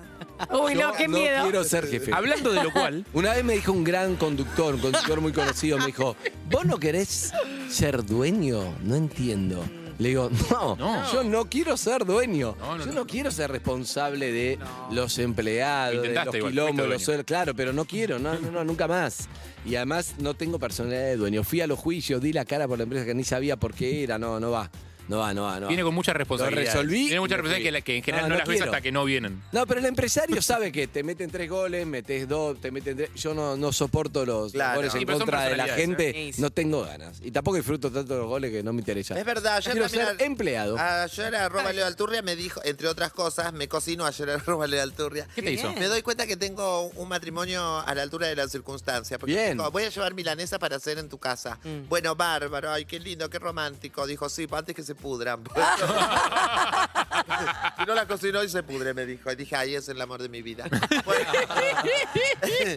Uy, 0.51 0.75
no, 0.75 0.93
qué 0.93 1.07
no 1.07 1.17
miedo. 1.17 1.43
quiero 1.43 1.63
ser 1.63 1.87
jefe. 1.87 2.11
Hablando 2.13 2.51
de 2.51 2.63
lo 2.63 2.71
cual, 2.71 3.05
Una 3.13 3.33
vez 3.33 3.43
me 3.43 3.53
dijo 3.53 3.71
un 3.71 3.83
gran 3.83 4.15
conductor, 4.15 4.75
un 4.75 4.81
conductor 4.81 5.21
muy 5.21 5.31
conocido, 5.33 5.77
me 5.77 5.87
dijo, 5.87 6.15
¿vos 6.49 6.65
no 6.65 6.77
querés 6.79 7.31
ser 7.69 8.05
dueño? 8.05 8.75
No 8.83 8.95
entiendo. 8.95 9.63
Le 9.97 10.09
digo, 10.09 10.29
no, 10.49 10.77
No. 10.77 11.11
yo 11.11 11.23
no 11.25 11.49
quiero 11.49 11.75
ser 11.75 12.05
dueño. 12.05 12.55
No, 12.57 12.77
no, 12.77 12.85
yo 12.85 12.91
no. 12.91 12.99
no 13.01 13.05
quiero 13.07 13.31
ser 13.31 13.51
responsable 13.51 14.31
de 14.31 14.57
los 14.91 15.17
empleados, 15.19 15.91
de 15.91 15.97
intentaste 16.07 16.27
los 16.27 16.35
igual, 16.37 16.51
quilombos, 16.53 16.75
fuiste 16.75 16.93
los 16.93 17.03
sueldos. 17.03 17.25
Claro, 17.25 17.53
pero 17.53 17.73
no 17.73 17.83
quiero, 17.83 18.17
no, 18.17 18.39
no, 18.39 18.49
no, 18.49 18.63
nunca 18.63 18.87
más. 18.87 19.27
Y 19.65 19.75
además 19.75 20.15
no 20.19 20.35
tengo 20.35 20.57
personalidad 20.57 21.01
de 21.03 21.17
dueño. 21.17 21.43
Fui 21.43 21.59
a 21.59 21.67
los 21.67 21.77
juicios, 21.77 22.21
di 22.21 22.31
la 22.31 22.45
cara 22.45 22.65
por 22.65 22.77
la 22.77 22.85
empresa 22.85 23.05
que 23.05 23.13
ni 23.13 23.25
sabía 23.25 23.57
por 23.57 23.73
qué 23.73 24.03
era. 24.03 24.17
No, 24.17 24.39
no 24.39 24.51
va. 24.51 24.71
No 25.09 25.17
va, 25.19 25.33
no 25.33 25.43
va, 25.43 25.55
no 25.55 25.61
va. 25.63 25.67
viene 25.67 25.83
con 25.83 25.93
mucha 25.93 26.13
responsabilidad. 26.13 26.63
Lo 26.65 26.71
resolví 26.81 27.07
Tiene 27.07 27.19
mucha 27.19 27.33
y 27.35 27.37
me 27.37 27.41
responsabilidad 27.43 27.55
fui. 27.57 27.63
que, 27.63 27.71
la- 27.71 27.81
que 27.81 27.95
en 27.97 28.03
general 28.03 28.23
No, 28.23 28.29
no, 28.29 28.33
no 28.35 28.39
las 28.39 28.47
ves 28.47 28.57
quiero. 28.57 28.71
hasta 28.71 28.81
que 28.81 28.91
no 28.91 29.05
vienen. 29.05 29.41
No, 29.51 29.65
pero 29.65 29.79
el 29.81 29.85
empresario 29.87 30.41
sabe 30.41 30.71
que 30.71 30.87
te 30.87 31.03
meten 31.03 31.29
tres 31.29 31.49
goles, 31.49 31.85
metes 31.85 32.27
dos, 32.27 32.61
te 32.61 32.71
meten 32.71 32.95
tres. 32.95 33.09
Yo 33.15 33.33
no, 33.33 33.57
no 33.57 33.73
soporto 33.73 34.25
los 34.25 34.51
Claro. 34.53 34.77
goles 34.77 34.91
Sí, 34.93 34.99
en 34.99 35.05
pero 35.05 35.17
son 35.17 35.25
contra 35.27 35.45
de 35.49 35.57
la 35.57 35.63
personalidades, 35.65 35.85
gente. 36.13 36.29
¿eh? 36.29 36.33
Sí. 36.33 36.41
No 36.41 36.49
tengo 36.51 36.83
ganas. 36.85 37.19
Y 37.23 37.31
tampoco 37.31 37.57
disfruto 37.57 37.91
tanto 37.91 38.17
los 38.17 38.27
goles 38.27 38.51
que 38.51 38.63
no 38.63 38.71
me 38.71 38.79
interesa. 38.79 39.17
Es 39.19 39.25
verdad, 39.25 39.57
ayer 39.57 39.73
Quiero 39.73 39.87
también 39.87 40.07
ser 40.07 40.21
a- 40.21 40.25
empleado. 40.25 40.77
Ayer 40.77 41.35
arroba 41.35 41.73
Leo 41.73 41.85
Alturria 41.85 42.21
me 42.21 42.35
dijo, 42.35 42.61
entre 42.63 42.87
otras 42.87 43.11
cosas, 43.11 43.51
me 43.51 43.67
cocinó 43.67 44.05
ayer 44.05 44.29
arroba 44.29 44.67
Leo 44.67 44.83
Alturria. 44.83 45.27
¿Qué 45.33 45.41
te 45.41 45.51
hizo? 45.53 45.73
Me 45.73 45.85
doy 45.87 46.01
cuenta 46.03 46.27
que 46.27 46.37
tengo 46.37 46.83
un 46.83 47.09
matrimonio 47.09 47.79
a 47.79 47.95
la 47.95 48.03
altura 48.03 48.27
de 48.27 48.35
las 48.35 48.51
circunstancias. 48.51 49.19
Porque 49.19 49.33
Bien. 49.33 49.57
dijo, 49.57 49.71
voy 49.71 49.83
a 49.85 49.89
llevar 49.89 50.13
milanesa 50.13 50.59
para 50.59 50.75
hacer 50.75 50.99
en 50.99 51.09
tu 51.09 51.17
casa. 51.17 51.57
Mm. 51.63 51.89
Bueno, 51.89 52.15
bárbaro, 52.15 52.71
ay, 52.71 52.85
qué 52.85 52.99
lindo, 52.99 53.27
qué 53.29 53.39
romántico. 53.39 54.05
Dijo, 54.05 54.29
sí, 54.29 54.47
antes 54.51 54.75
que 54.75 54.83
se 54.83 54.95
pudran. 55.01 55.43
si 57.79 57.85
no 57.85 57.93
la 57.95 58.05
cocinó 58.07 58.43
y 58.43 58.49
se 58.49 58.63
pudre, 58.63 58.93
me 58.93 59.05
dijo. 59.05 59.31
Y 59.31 59.35
dije, 59.35 59.55
ay, 59.55 59.75
es 59.75 59.87
el 59.89 59.99
amor 60.01 60.21
de 60.21 60.29
mi 60.29 60.41
vida. 60.41 60.65
Bueno, 61.05 61.29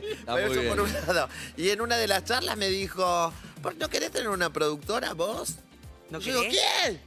Está 0.02 0.32
muy 0.32 0.42
eso 0.42 0.52
bien. 0.60 0.68
por 0.68 0.80
un 0.80 0.92
lado. 0.92 1.28
Y 1.56 1.70
en 1.70 1.80
una 1.80 1.96
de 1.96 2.06
las 2.08 2.24
charlas 2.24 2.56
me 2.56 2.68
dijo, 2.68 3.32
¿por 3.62 3.74
no 3.76 3.88
querés 3.88 4.10
tener 4.10 4.28
una 4.28 4.50
productora 4.52 5.12
vos? 5.14 5.56
¿No 6.10 6.18
Yo 6.20 6.26
digo, 6.32 6.40
querés? 6.42 6.60
¿quién? 6.82 7.00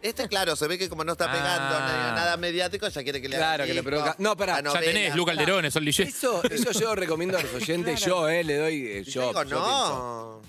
Este, 0.00 0.28
claro, 0.28 0.56
se 0.56 0.66
ve 0.66 0.78
que 0.78 0.88
como 0.88 1.04
no 1.04 1.12
está 1.12 1.30
pegando 1.30 1.76
Ah. 1.76 1.80
nada, 1.80 2.12
nada 2.14 2.36
mediático, 2.38 2.88
ya 2.88 3.02
quiere 3.02 3.20
que 3.20 3.28
le 3.28 3.36
haga 3.36 3.46
Claro, 3.48 3.64
que 3.66 3.74
le 3.74 3.82
provoca. 3.82 4.16
No, 4.18 4.34
pará. 4.34 4.62
Ya 4.62 4.80
tenés. 4.80 5.14
Luca 5.14 5.32
Alderone, 5.32 5.70
Sol 5.70 5.84
Lillé. 5.84 6.04
Eso, 6.04 6.42
eso 6.44 6.72
yo 6.72 6.94
recomiendo 6.94 7.36
a 7.36 7.42
los 7.42 7.52
oyentes. 7.54 8.00
Yo, 8.00 8.28
eh, 8.30 8.42
le 8.44 8.56
doy. 8.56 8.86
eh, 8.86 9.04
yo, 9.04 9.28
digo, 9.28 9.42
yo 9.44 9.48
pienso. 9.48 10.42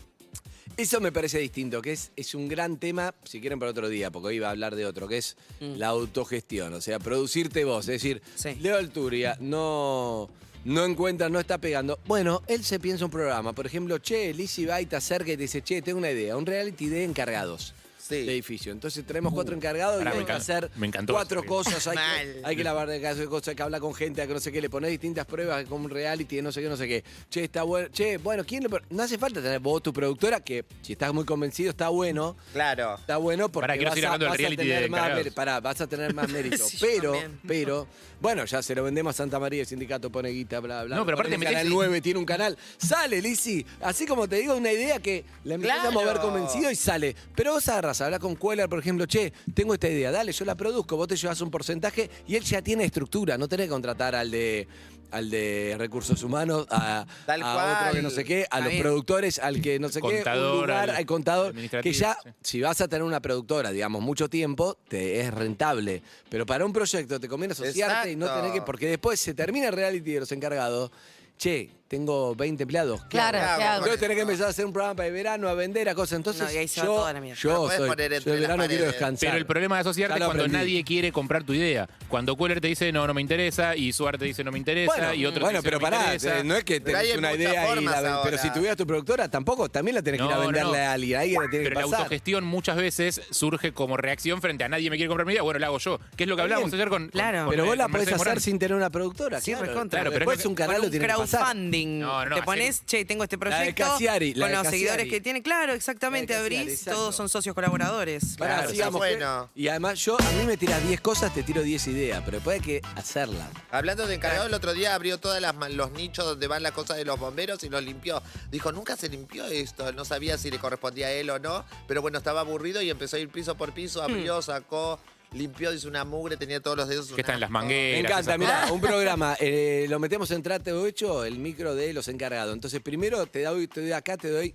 Eso 0.76 1.00
me 1.00 1.12
parece 1.12 1.38
distinto, 1.38 1.82
que 1.84 1.92
es, 1.92 2.12
es 2.16 2.34
un 2.34 2.48
gran 2.48 2.78
tema, 2.78 3.14
si 3.26 3.40
quieren 3.40 3.60
para 3.60 3.72
otro 3.72 3.90
día, 3.90 4.10
porque 4.10 4.30
hoy 4.30 4.36
iba 4.38 4.48
a 4.48 4.52
hablar 4.52 4.76
de 4.76 4.88
otro, 4.88 5.08
que 5.08 5.18
es 5.18 5.38
la 5.60 5.88
autogestión, 5.88 6.74
o 6.74 6.82
sea, 6.82 6.98
producirte 7.00 7.64
vos. 7.64 7.88
Es 7.88 8.02
decir, 8.02 8.22
Sí. 8.36 8.56
Leo 8.60 8.78
Alturia 8.78 9.38
no, 9.40 10.30
no 10.66 10.86
encuentra, 10.86 11.30
no 11.30 11.40
está 11.40 11.60
pegando. 11.60 12.00
Bueno, 12.08 12.42
él 12.48 12.64
se 12.64 12.80
piensa 12.80 13.06
un 13.06 13.12
programa, 13.12 13.54
por 13.54 13.68
ejemplo, 13.68 14.00
che, 14.00 14.34
Lizzie 14.34 14.66
va 14.66 14.82
y 14.82 14.88
te 14.88 14.96
acerca 14.96 15.32
y 15.32 15.38
te 15.38 15.44
dice, 15.44 15.62
che, 15.62 15.82
tengo 15.84 16.00
una 16.00 16.10
idea, 16.10 16.36
un 16.36 16.46
reality 16.46 16.88
de 16.88 17.04
encargados. 17.04 17.76
De 18.10 18.24
edificio. 18.32 18.72
Entonces 18.72 19.06
tenemos 19.06 19.34
cuatro 19.34 19.56
encargados 19.56 19.98
Pará, 19.98 20.12
y 20.12 20.14
me 20.14 20.20
hay 20.22 20.26
que 20.26 20.32
encanta. 20.32 20.58
hacer 20.58 20.72
Me 20.76 20.88
encantó 20.88 21.14
cuatro 21.14 21.40
eso, 21.42 21.48
cosas. 21.50 21.88
Hay 21.88 21.96
que, 21.96 22.02
Mal. 22.36 22.42
hay 22.46 22.56
que 22.56 22.64
lavar 22.64 22.88
de 22.88 23.02
casa, 23.02 23.26
cosas, 23.26 23.50
hay 23.50 23.56
que 23.56 23.64
hablar 23.64 23.82
con 23.82 23.94
gente, 23.94 24.22
hay 24.22 24.28
que 24.28 24.34
no 24.34 24.40
sé 24.40 24.52
qué, 24.52 24.62
le 24.62 24.70
pones 24.70 24.92
distintas 24.92 25.26
pruebas, 25.26 25.66
como 25.66 25.86
un 25.86 25.92
reality, 25.92 26.42
no 26.42 26.52
sé 26.52 26.62
qué, 26.62 26.70
no 26.70 26.78
sé 26.78 26.88
qué. 26.88 27.04
Che, 27.30 27.44
está 27.44 27.64
bueno. 27.64 27.88
Che, 27.90 28.18
bueno, 28.18 28.44
¿quién 28.46 28.64
le 28.64 28.70
pon- 28.70 28.82
No 28.90 29.04
hace 29.04 29.18
falta 29.18 29.42
tener 29.42 29.60
vos, 29.60 29.82
tu 29.84 29.94
productora, 29.94 30.40
que 30.42 30.66
si 30.82 30.94
estás 30.94 31.14
muy 31.14 31.26
convencido, 31.26 31.70
está 31.70 31.90
bueno. 31.90 32.36
Claro. 32.54 32.96
Está 32.96 33.18
bueno 33.18 33.50
porque 33.50 33.64
Pará, 33.64 33.74
quiero 33.76 33.90
vas, 33.90 33.96
seguir 33.96 34.08
a, 34.08 34.14
hablando 34.14 34.26
del 34.26 34.30
vas 34.32 34.36
a 34.36 34.38
reality 34.38 34.58
tener 34.64 34.82
de 34.84 34.90
más 34.90 34.98
encargados. 35.00 35.18
mérito. 35.20 35.36
Pará, 35.36 35.60
vas 35.60 35.82
a 35.82 35.88
tener 35.88 36.14
más 36.14 36.30
mérito. 36.30 36.58
Sí, 36.68 36.78
yo 36.78 36.88
pero, 36.88 37.12
también. 37.14 37.40
pero, 37.48 37.88
bueno, 38.22 38.46
ya 38.46 38.62
se 38.62 38.76
lo 38.76 38.84
vendemos 38.84 39.16
a 39.16 39.18
Santa 39.18 39.40
María, 39.40 39.62
el 39.62 39.68
sindicato 39.68 40.10
pone 40.12 40.30
guita, 40.30 40.60
bla, 40.60 40.84
bla. 40.84 40.96
No, 40.96 41.06
pero 41.06 41.16
aparte 41.18 41.38
me 41.38 41.46
Canal 41.46 41.66
decís- 41.66 41.74
9 41.74 42.02
tiene 42.02 42.20
un 42.20 42.26
canal. 42.26 42.58
Sale, 42.78 43.22
Lisi. 43.22 43.66
Así 43.82 44.06
como 44.06 44.28
te 44.28 44.38
digo, 44.38 44.56
una 44.56 44.72
idea 44.72 45.00
que 45.00 45.24
la 45.44 45.56
empezás 45.56 45.78
a 45.78 45.82
Claro. 45.90 46.00
mover 46.00 46.20
convencido 46.20 46.70
y 46.72 46.76
sale. 46.76 47.16
Pero 47.36 47.54
vos 47.54 47.64
agarras, 48.02 48.02
hablas 48.02 48.20
con 48.20 48.36
Queller, 48.36 48.70
por 48.70 48.80
ejemplo, 48.80 49.06
che, 49.06 49.34
tengo 49.54 49.74
esta 49.74 49.88
idea, 49.88 50.12
dale, 50.12 50.32
yo 50.32 50.46
la 50.46 50.56
produzco, 50.56 50.96
vos 50.98 51.08
te 51.08 51.16
llevas 51.16 51.40
un 51.42 51.52
porcentaje 51.52 52.10
y 52.28 52.36
él 52.36 52.44
ya 52.44 52.62
tiene 52.62 52.84
estructura, 52.86 53.38
no 53.38 53.48
tenés 53.48 53.68
que 53.68 53.72
contratar 53.72 54.16
al 54.16 54.32
de 54.32 54.68
al 55.12 55.30
de 55.30 55.76
recursos 55.78 56.24
humanos, 56.24 56.66
a, 56.72 57.06
Tal 57.28 57.44
a 57.44 57.54
cual. 57.54 57.76
otro 57.82 57.94
que 57.94 58.02
no 58.02 58.10
sé 58.10 58.24
qué, 58.24 58.48
a 58.50 58.60
los 58.62 58.74
productores, 58.74 59.38
al 59.38 59.62
que 59.62 59.78
no 59.78 59.90
sé 59.90 60.02
qué, 60.02 60.08
un 60.08 60.14
Contador, 60.16 60.62
lugar, 60.68 60.90
al 60.90 60.96
al 60.96 61.06
contador, 61.06 61.54
que 61.54 61.94
ya, 61.94 62.18
sí. 62.24 62.30
si 62.42 62.62
vas 62.62 62.82
a 62.82 62.88
tener 62.88 63.04
una 63.04 63.22
productora, 63.22 63.70
digamos, 63.72 64.02
mucho 64.02 64.28
tiempo, 64.28 64.76
te 64.88 65.20
es 65.22 65.32
rentable. 65.32 66.02
Pero 66.30 66.48
para 66.48 66.66
un 66.66 66.74
proyecto 66.74 67.20
te 67.20 67.28
conviene 67.28 67.52
asociarte 67.52 68.12
y 68.12 68.16
no 68.16 68.26
tener 68.34 68.54
que, 68.54 68.64
porque 68.64 68.88
después 68.88 69.20
se 69.20 69.36
termina 69.36 69.68
el 69.68 69.74
reality 69.76 70.14
de 70.14 70.22
los 70.22 70.32
encargados. 70.32 70.90
Che, 71.38 71.70
tengo 71.98 72.34
20 72.36 72.64
empleados. 72.64 73.02
¿qué 73.04 73.10
Claro, 73.10 73.38
hago? 73.38 73.62
Entonces 73.76 74.00
tenés 74.00 74.16
que 74.16 74.22
empezar 74.24 74.48
a 74.48 74.50
hacer 74.50 74.66
un 74.66 74.74
programa 74.74 74.96
para 74.96 75.08
el 75.08 75.14
verano, 75.14 75.48
a 75.48 75.54
vender, 75.54 75.88
a 75.90 75.94
cosas. 75.94 76.18
Entonces, 76.18 76.44
No, 76.44 76.52
y 76.52 76.58
ahí 76.58 76.68
se 76.68 76.82
va 76.82 76.88
yo, 76.88 76.94
toda 76.96 77.14
la 77.14 77.22
mierda. 77.22 77.36
La 77.36 77.42
yo 77.54 77.56
podés 77.62 77.78
soy, 77.78 77.90
poner 77.90 78.10
yo 78.12 78.16
el 78.18 78.24
las 78.24 78.26
verano 78.26 78.48
quiero 78.48 78.58
paredes. 78.64 78.86
descansar. 78.88 79.30
Pero 79.30 79.38
el 79.38 79.46
problema 79.46 79.76
de 79.76 79.82
asociarte 79.82 80.12
Ya 80.14 80.16
es 80.16 80.20
lo 80.22 80.26
cuando 80.26 80.44
aprendí. 80.46 80.58
nadie 80.66 80.84
quiere 80.84 81.12
comprar 81.12 81.44
tu 81.44 81.54
idea. 81.54 81.88
Cuando 82.08 82.36
Queller 82.36 82.60
te 82.62 82.68
dice 82.68 82.92
no, 82.92 83.06
no 83.06 83.14
me 83.14 83.22
interesa, 83.22 83.76
y 83.76 83.94
Suar 83.94 84.18
te 84.18 84.26
dice 84.26 84.44
no 84.44 84.52
me 84.52 84.58
interesa, 84.58 84.92
Bueno, 84.92 85.14
y 85.14 85.26
otro 85.28 85.42
bueno, 85.46 85.62
te 85.62 85.70
dice 85.70 85.70
pero 85.70 85.80
no 85.80 85.86
me 85.86 85.92
pará, 85.98 86.14
interesa. 86.16 86.40
eh, 86.40 86.44
no 86.44 86.56
es 86.56 86.64
que 86.64 86.82
Pero 86.82 86.98
hay 86.98 87.04
tenés 87.06 87.18
una 87.20 87.30
muchas 87.30 87.42
idea 87.52 87.64
y 87.64 87.68
formas 87.76 87.94
la 87.94 88.02
ven- 88.02 88.12
pero 88.24 88.36
ahora. 88.36 88.38
si 88.38 88.50
tuvieras 88.52 88.78
tu 88.78 88.88
productora, 88.88 89.28
tampoco, 89.30 89.70
también 89.70 89.96
la 89.96 90.02
tenés 90.02 90.20
que 90.22 90.26
ir 90.26 90.32
a 90.32 90.36
No, 90.36 90.42
venderle 90.42 90.78
no. 90.80 90.84
a 90.84 90.94
alguien, 90.94 91.20
alguien 91.20 91.42
la 91.44 91.50
tiene 91.50 91.64
Pero 91.66 91.76
que 91.76 91.82
la 91.82 91.86
pasar. 91.88 92.00
autogestión 92.00 92.44
muchas 92.44 92.76
veces 92.78 93.22
surge 93.30 93.72
como 93.74 93.98
reacción 93.98 94.42
frente 94.42 94.64
a 94.64 94.70
nadie 94.70 94.90
me 94.90 94.96
quiere 94.98 95.10
comprar 95.10 95.28
mi 95.28 95.34
idea, 95.34 95.44
bueno, 95.44 95.60
la 95.60 95.68
hago 95.68 95.78
yo. 95.78 96.00
Que 96.16 96.24
es 96.24 96.30
lo 96.30 96.36
que 96.36 96.42
Está 96.42 96.44
hablábamos 96.44 96.72
bien. 96.72 96.82
ayer 96.82 96.90
con. 96.90 97.10
Claro. 97.10 97.40
con- 97.44 97.50
Pero 97.52 97.64
con- 97.64 97.68
vos 97.70 97.78
la 97.78 97.84
con 97.84 97.92
podés 97.92 98.06
Mercedes 98.08 98.22
hacer 98.22 98.28
Morán. 98.34 98.42
sin 98.42 98.60
tener 98.60 98.76
una 98.78 98.90
productora, 98.90 99.42
Sí, 99.42 99.52
claro. 99.52 99.66
recontra. 99.68 100.00
Claro, 100.00 100.12
pero 100.12 100.20
Después 100.24 100.40
es 100.40 100.46
un 100.46 100.56
canal 100.56 100.76
Con 100.76 100.82
lo 100.82 100.86
un 100.88 100.92
tiene 100.92 101.08
que 101.08 101.14
pasar. 101.14 101.40
crowdfunding. 101.42 101.83
No, 101.86 102.24
no, 102.24 102.28
te 102.30 102.34
hacer- 102.36 102.46
pones, 102.46 102.86
che, 102.86 103.06
tengo 103.06 103.24
este 103.24 103.38
La 103.38 103.50
de 103.50 103.56
proyecto 103.56 103.84
Cassiari, 103.84 104.34
la 104.34 104.46
con 104.46 104.50
de 104.50 104.56
los 104.56 104.64
Cassiari. 104.64 104.78
seguidores 104.78 105.10
que 105.10 105.22
tiene. 105.22 105.42
Claro, 105.44 105.74
exactamente, 105.74 106.34
Cassiari, 106.34 106.58
abrís, 106.58 106.74
exacto. 106.80 107.00
todos 107.00 107.16
son 107.16 107.30
socios 107.30 107.54
colaboradores. 107.56 108.36
Claro, 108.38 108.70
sigamos. 108.70 109.00
bueno. 109.00 109.50
Y 109.56 109.68
además 109.68 110.00
yo, 110.04 110.18
a 110.20 110.32
mí 110.34 110.46
me 110.46 110.58
tiras 110.58 110.86
10 110.88 111.02
cosas, 111.02 111.34
te 111.34 111.44
tiro 111.44 111.62
10 111.62 111.88
ideas, 111.88 112.22
pero 112.26 112.38
después 112.38 112.56
hay 112.56 112.62
que 112.66 112.82
hacerlas. 112.96 113.48
Hablando 113.72 114.08
de 114.08 114.16
encargado, 114.16 114.48
el 114.48 114.54
otro 114.54 114.74
día 114.74 114.96
abrió 114.96 115.20
todos 115.20 115.40
los 115.72 115.92
nichos 115.92 116.26
donde 116.26 116.48
van 116.48 116.64
las 116.64 116.72
cosas 116.74 116.98
de 116.98 117.06
los 117.06 117.20
bomberos 117.20 117.64
y 117.64 117.70
los 117.70 117.84
limpió. 117.84 118.22
Dijo, 118.52 118.72
nunca 118.72 118.96
se 118.96 119.10
limpió 119.10 119.46
esto. 119.46 119.92
No 119.94 120.06
sabía 120.06 120.38
si 120.38 120.52
le 120.52 120.60
correspondía 120.60 121.08
a 121.08 121.12
él 121.12 121.30
o 121.30 121.40
no. 121.40 121.66
Pero 121.88 122.02
bueno, 122.02 122.18
estaba 122.18 122.42
aburrido 122.42 122.82
y 122.82 122.90
empezó 122.90 123.16
a 123.18 123.20
ir 123.20 123.30
piso 123.30 123.56
por 123.56 123.74
piso, 123.74 124.02
abrió, 124.04 124.42
sacó, 124.42 125.00
limpió, 125.34 125.74
hizo 125.74 125.88
una 125.88 126.04
mugre, 126.06 126.38
tenía 126.38 126.60
todos 126.60 126.78
los 126.78 126.88
dedos. 126.88 127.12
Que 127.12 127.22
está 127.22 127.34
en 127.34 127.40
las 127.40 127.50
Me 127.50 127.54
mangueras. 127.60 128.00
encanta, 128.00 128.22
esas 128.36 128.40
mira, 128.40 128.72
un 128.72 128.82
programa, 128.82 129.36
eh, 129.40 129.86
lo 129.90 130.00
metemos 130.00 130.30
en 130.32 130.44
Trate 130.44 130.72
8, 130.72 131.26
el 131.26 131.40
micro 131.40 131.76
de 131.76 131.94
los 131.94 132.08
encargados. 132.08 132.54
Entonces, 132.54 132.82
primero 132.82 133.26
te 133.26 133.44
doy, 133.44 133.68
te 133.68 133.82
doy 133.82 133.92
acá, 133.92 134.18
te 134.18 134.30
doy 134.30 134.54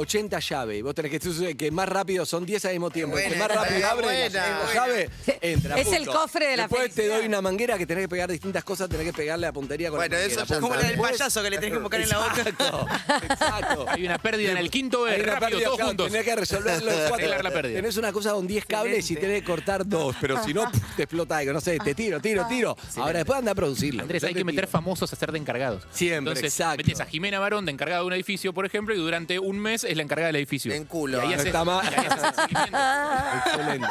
80 0.00 0.38
llaves. 0.40 0.78
Y 0.78 0.82
vos 0.82 0.94
tenés 0.94 1.10
que, 1.10 1.56
que 1.56 1.70
más 1.70 1.88
rápido, 1.88 2.24
son 2.24 2.46
10 2.46 2.64
al 2.64 2.72
mismo 2.72 2.90
tiempo. 2.90 3.18
El 3.18 3.32
que 3.32 3.38
más 3.38 3.48
rápido 3.48 3.74
buena, 3.74 3.90
abre 3.90 4.30
la 4.30 4.72
llave, 4.74 5.10
entra. 5.40 5.78
Es 5.78 5.92
el 5.92 6.06
cofre 6.06 6.48
de 6.48 6.56
la 6.56 6.62
Después 6.68 6.94
te 6.94 7.08
doy 7.08 7.26
una 7.26 7.40
manguera 7.40 7.76
que 7.78 7.86
tenés 7.86 8.04
que 8.04 8.08
pegar 8.08 8.30
distintas 8.30 8.64
cosas, 8.64 8.88
tenés 8.88 9.06
que 9.06 9.12
pegarle 9.12 9.46
a 9.46 9.52
puntería 9.52 9.90
con 9.90 9.98
Bueno, 9.98 10.16
la 10.16 10.24
eso 10.24 10.40
manguera. 10.40 10.46
ya 10.48 10.60
punto. 10.60 10.68
Como 10.68 10.80
la 10.80 10.88
del 10.88 10.98
payaso 11.00 11.42
que 11.42 11.50
le 11.50 11.56
tenés 11.56 11.70
que 11.70 11.76
invocar 11.76 12.00
en 12.00 12.08
la 12.08 12.18
boca. 12.18 12.40
Exacto, 12.50 12.86
exacto. 13.22 13.86
Hay 13.88 14.04
una 14.04 14.18
pérdida 14.18 14.52
en 14.52 14.56
el 14.58 14.70
quinto 14.70 15.04
Hay 15.04 15.18
B, 15.18 15.22
una 15.24 15.32
rápido, 15.34 15.50
pérdida, 15.50 15.64
todos 15.64 15.76
claro, 15.76 15.88
juntos. 15.90 16.06
Tenés 16.10 16.24
que 16.24 16.36
resolverlo 16.36 16.90
en 16.90 17.08
cuatro. 17.08 17.42
La 17.42 17.50
pérdida. 17.50 17.76
Tenés 17.76 17.96
una 17.96 18.12
cosa 18.12 18.32
con 18.32 18.46
10 18.46 18.66
cables 18.66 19.10
y 19.10 19.16
tenés 19.16 19.40
que 19.40 19.46
cortar 19.46 19.86
dos, 19.86 20.16
pero 20.20 20.42
si 20.44 20.52
no, 20.54 20.70
te 20.96 21.04
explota 21.04 21.38
algo. 21.38 21.52
No 21.52 21.60
sé, 21.60 21.78
te 21.78 21.94
tiro, 21.94 22.20
tiro, 22.20 22.46
tiro. 22.48 22.76
Ahora 22.96 23.18
después 23.18 23.38
anda 23.38 23.52
a 23.52 23.54
producirlo. 23.54 24.02
Andrés, 24.02 24.24
hay 24.24 24.34
que 24.34 24.44
meter 24.44 24.66
famosos 24.66 25.12
a 25.12 25.16
ser 25.16 25.32
de 25.32 25.38
encargados. 25.38 25.82
Siempre, 25.90 26.16
Entonces, 26.32 26.44
exacto. 26.44 26.78
metes 26.78 27.00
a 27.00 27.06
Jimena 27.06 27.38
Barón 27.38 27.64
de 27.66 27.72
encargada 27.72 28.00
de 28.00 28.06
un 28.06 28.12
edificio, 28.12 28.52
por 28.52 28.66
ejemplo, 28.66 28.94
y 28.94 28.98
durante 28.98 29.38
un 29.38 29.58
mes 29.58 29.84
es 29.90 29.96
la 29.96 30.02
encargada 30.02 30.26
del 30.28 30.36
edificio. 30.36 30.72
En 30.72 30.84
culo. 30.84 31.18
Y 31.18 31.20
ahí 31.26 31.34
haces- 31.34 31.46
está 31.46 31.64
mal. 31.64 31.84
y 31.84 31.94
ahí 31.94 32.06
haces 32.06 32.24
el 32.24 32.34
seguimiento. 32.34 32.78
Excelente. 33.46 33.88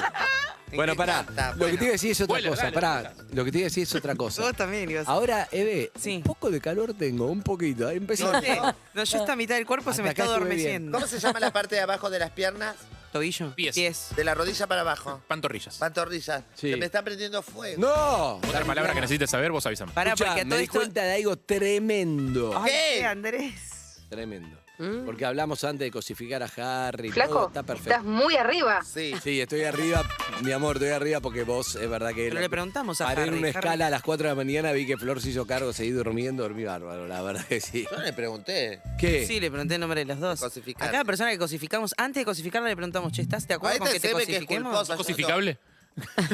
Bueno, 0.71 0.95
pará. 0.95 1.21
encanta, 1.21 1.47
Lo 1.47 1.53
que 1.53 1.59
bueno. 1.63 1.77
te 1.79 1.83
iba 1.85 1.89
a 1.89 1.93
decir 1.93 2.11
es 2.11 2.21
otra 2.21 2.33
Vuela, 2.33 2.49
cosa. 2.49 2.61
dale, 2.63 2.73
Pará. 2.75 3.13
Lo 3.33 3.43
que 3.45 3.51
te 3.51 3.57
iba 3.57 3.65
a 3.65 3.69
decir 3.69 3.83
es 3.83 3.95
otra 3.95 4.13
cosa. 4.15 4.43
Vos 4.43 4.53
también 4.55 4.87
ibas 4.91 5.07
Ahora, 5.07 5.47
Eve, 5.51 5.91
Sí. 5.99 6.17
un 6.17 6.21
poco 6.23 6.51
de 6.51 6.61
calor 6.61 6.93
tengo, 6.93 7.25
un 7.25 7.41
poquito. 7.41 7.87
Ahí 7.87 7.97
empezó. 7.97 8.31
¿Viste? 8.33 8.59
No, 8.93 9.03
yo 9.03 9.17
esta 9.17 9.35
mitad 9.35 9.55
del 9.55 9.65
cuerpo 9.65 9.91
se 9.93 10.03
me 10.03 10.09
Hasta 10.09 10.21
está 10.23 10.33
acá 10.35 10.43
estuve 10.43 10.55
bien. 10.55 10.67
adormeciendo. 10.91 10.97
¿Cómo 10.99 11.07
se 11.07 11.19
llama 11.19 11.39
la 11.39 11.51
parte 11.51 11.73
de 11.75 11.81
abajo 11.81 12.09
de 12.11 12.19
las 12.19 12.29
piernas? 12.31 12.75
¿Tobillo? 13.11 13.55
Pies. 13.55 14.09
De 14.15 14.23
la 14.23 14.35
rodilla 14.35 14.67
para 14.67 14.81
abajo. 14.81 15.19
Pantorrillas. 15.27 15.75
Pantorrillas. 15.79 16.43
Sí. 16.53 16.69
Se 16.69 16.77
me 16.77 16.85
está 16.85 17.01
prendiendo 17.01 17.41
fuego. 17.41 17.81
¡No! 17.81 18.35
Otra 18.35 18.63
palabra 18.63 18.93
que 18.93 19.01
necesites 19.01 19.31
saber, 19.31 19.49
vos 19.51 19.65
avisame. 19.65 19.91
Pará, 19.93 20.11
Escuchá, 20.11 20.27
porque 20.27 20.41
a 20.41 20.45
me 20.45 20.49
todo 20.49 20.59
di 20.59 20.65
esto... 20.65 20.77
cuenta 20.77 21.01
de 21.01 21.15
algo 21.15 21.35
tremendo. 21.35 22.55
Ay, 22.55 22.71
¿Qué? 22.99 23.05
Andrés. 23.05 23.97
Tremendo. 24.07 24.58
Mm. 24.79 25.05
Porque 25.05 25.25
hablamos 25.25 25.63
antes 25.63 25.81
de 25.81 25.91
cosificar 25.91 26.41
a 26.41 26.87
Harry. 26.87 27.09
todo 27.09 27.13
Flaco, 27.13 27.47
está 27.47 27.63
perfecto. 27.63 27.89
estás 27.91 28.03
muy 28.05 28.35
arriba. 28.35 28.81
Sí. 28.83 29.13
Sí, 29.21 29.41
estoy 29.41 29.63
arriba, 29.63 30.03
mi 30.41 30.51
amor, 30.53 30.77
estoy 30.77 30.89
arriba 30.91 31.19
porque 31.19 31.43
vos, 31.43 31.75
es 31.75 31.89
verdad 31.89 32.13
que... 32.13 32.29
Pero 32.29 32.39
le 32.39 32.49
preguntamos 32.49 33.01
a 33.01 33.05
Paré 33.05 33.23
en 33.23 33.27
Harry, 33.29 33.37
una 33.39 33.47
Harry. 33.49 33.57
escala 33.59 33.87
a 33.87 33.89
las 33.89 34.01
4 34.01 34.23
de 34.23 34.29
la 34.31 34.35
mañana, 34.35 34.71
vi 34.71 34.87
que 34.87 34.97
Flor 34.97 35.21
se 35.21 35.29
hizo 35.31 35.45
cargo, 35.45 35.73
seguí 35.73 35.91
durmiendo, 35.91 36.43
dormí 36.43 36.63
bárbaro, 36.63 37.07
la 37.07 37.21
verdad 37.21 37.45
que 37.45 37.59
sí. 37.61 37.85
Yo 37.91 37.97
no 37.97 38.03
le 38.03 38.13
pregunté. 38.13 38.81
¿Qué? 38.97 39.27
Sí, 39.27 39.39
le 39.39 39.51
pregunté 39.51 39.75
el 39.75 39.81
nombre 39.81 39.99
de 39.99 40.05
los 40.05 40.19
dos. 40.19 40.39
Cosificar. 40.39 40.87
A 40.87 40.91
cada 40.91 41.03
persona 41.03 41.29
que 41.31 41.37
cosificamos, 41.37 41.93
antes 41.97 42.21
de 42.21 42.25
cosificarla 42.25 42.69
le 42.69 42.75
preguntamos, 42.75 43.11
che, 43.11 43.21
¿estás 43.21 43.47
de 43.47 43.55
acuerdo 43.55 43.75
A 43.75 43.79
con 43.79 43.89
que 43.89 43.95
este 43.97 44.07
te 44.07 44.13
cosifiquemos? 44.13 44.71
culposo. 44.71 44.93
¿Es 44.93 44.97
cosificable? 44.97 45.57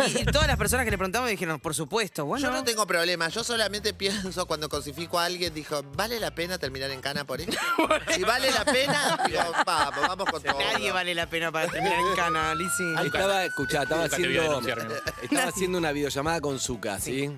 Y, 0.08 0.22
y 0.22 0.26
todas 0.26 0.48
las 0.48 0.58
personas 0.58 0.86
que 0.86 0.92
le 0.92 0.98
preguntamos 0.98 1.30
dijeron, 1.30 1.60
por 1.60 1.74
supuesto, 1.74 2.26
bueno. 2.26 2.46
Yo 2.46 2.52
no 2.52 2.64
tengo 2.64 2.86
problema, 2.86 3.30
yo 3.30 3.44
solamente 3.44 3.94
pienso 3.94 4.46
cuando 4.46 4.70
cosifico 4.70 5.20
a 5.20 5.26
alguien, 5.26 5.54
dijo, 5.54 5.84
¿vale 5.96 6.20
la 6.20 6.32
pena 6.34 6.58
terminar 6.58 6.92
en 6.92 7.02
cana 7.02 7.26
por 7.26 7.42
eso? 7.42 7.52
si 8.16 8.24
vale 8.24 8.52
la 8.52 8.66
pena, 8.66 9.20
digo, 9.28 9.42
vamos, 9.66 10.08
vamos 10.08 10.30
con 10.30 10.42
todo. 10.44 10.60
Nadie 10.60 10.92
vale 10.92 11.16
la 11.16 11.30
pena 11.30 11.52
para 11.52 11.68
terminar 11.68 12.00
en 12.00 12.16
cana, 12.16 12.56
Lizzy. 12.56 12.94
Estaba, 13.06 13.46
escuchá, 13.46 13.84
estaba 13.84 14.04
Nunca 14.04 14.18
te 14.18 14.28
voy 14.28 14.38
a 14.38 14.42
haciendo, 14.42 14.62
denunciar, 14.62 15.04
estaba 15.22 15.48
haciendo 15.48 15.78
una 15.78 15.92
videollamada 15.92 16.42
con 16.42 16.60
Zuka, 16.60 17.00
¿sí? 17.00 17.32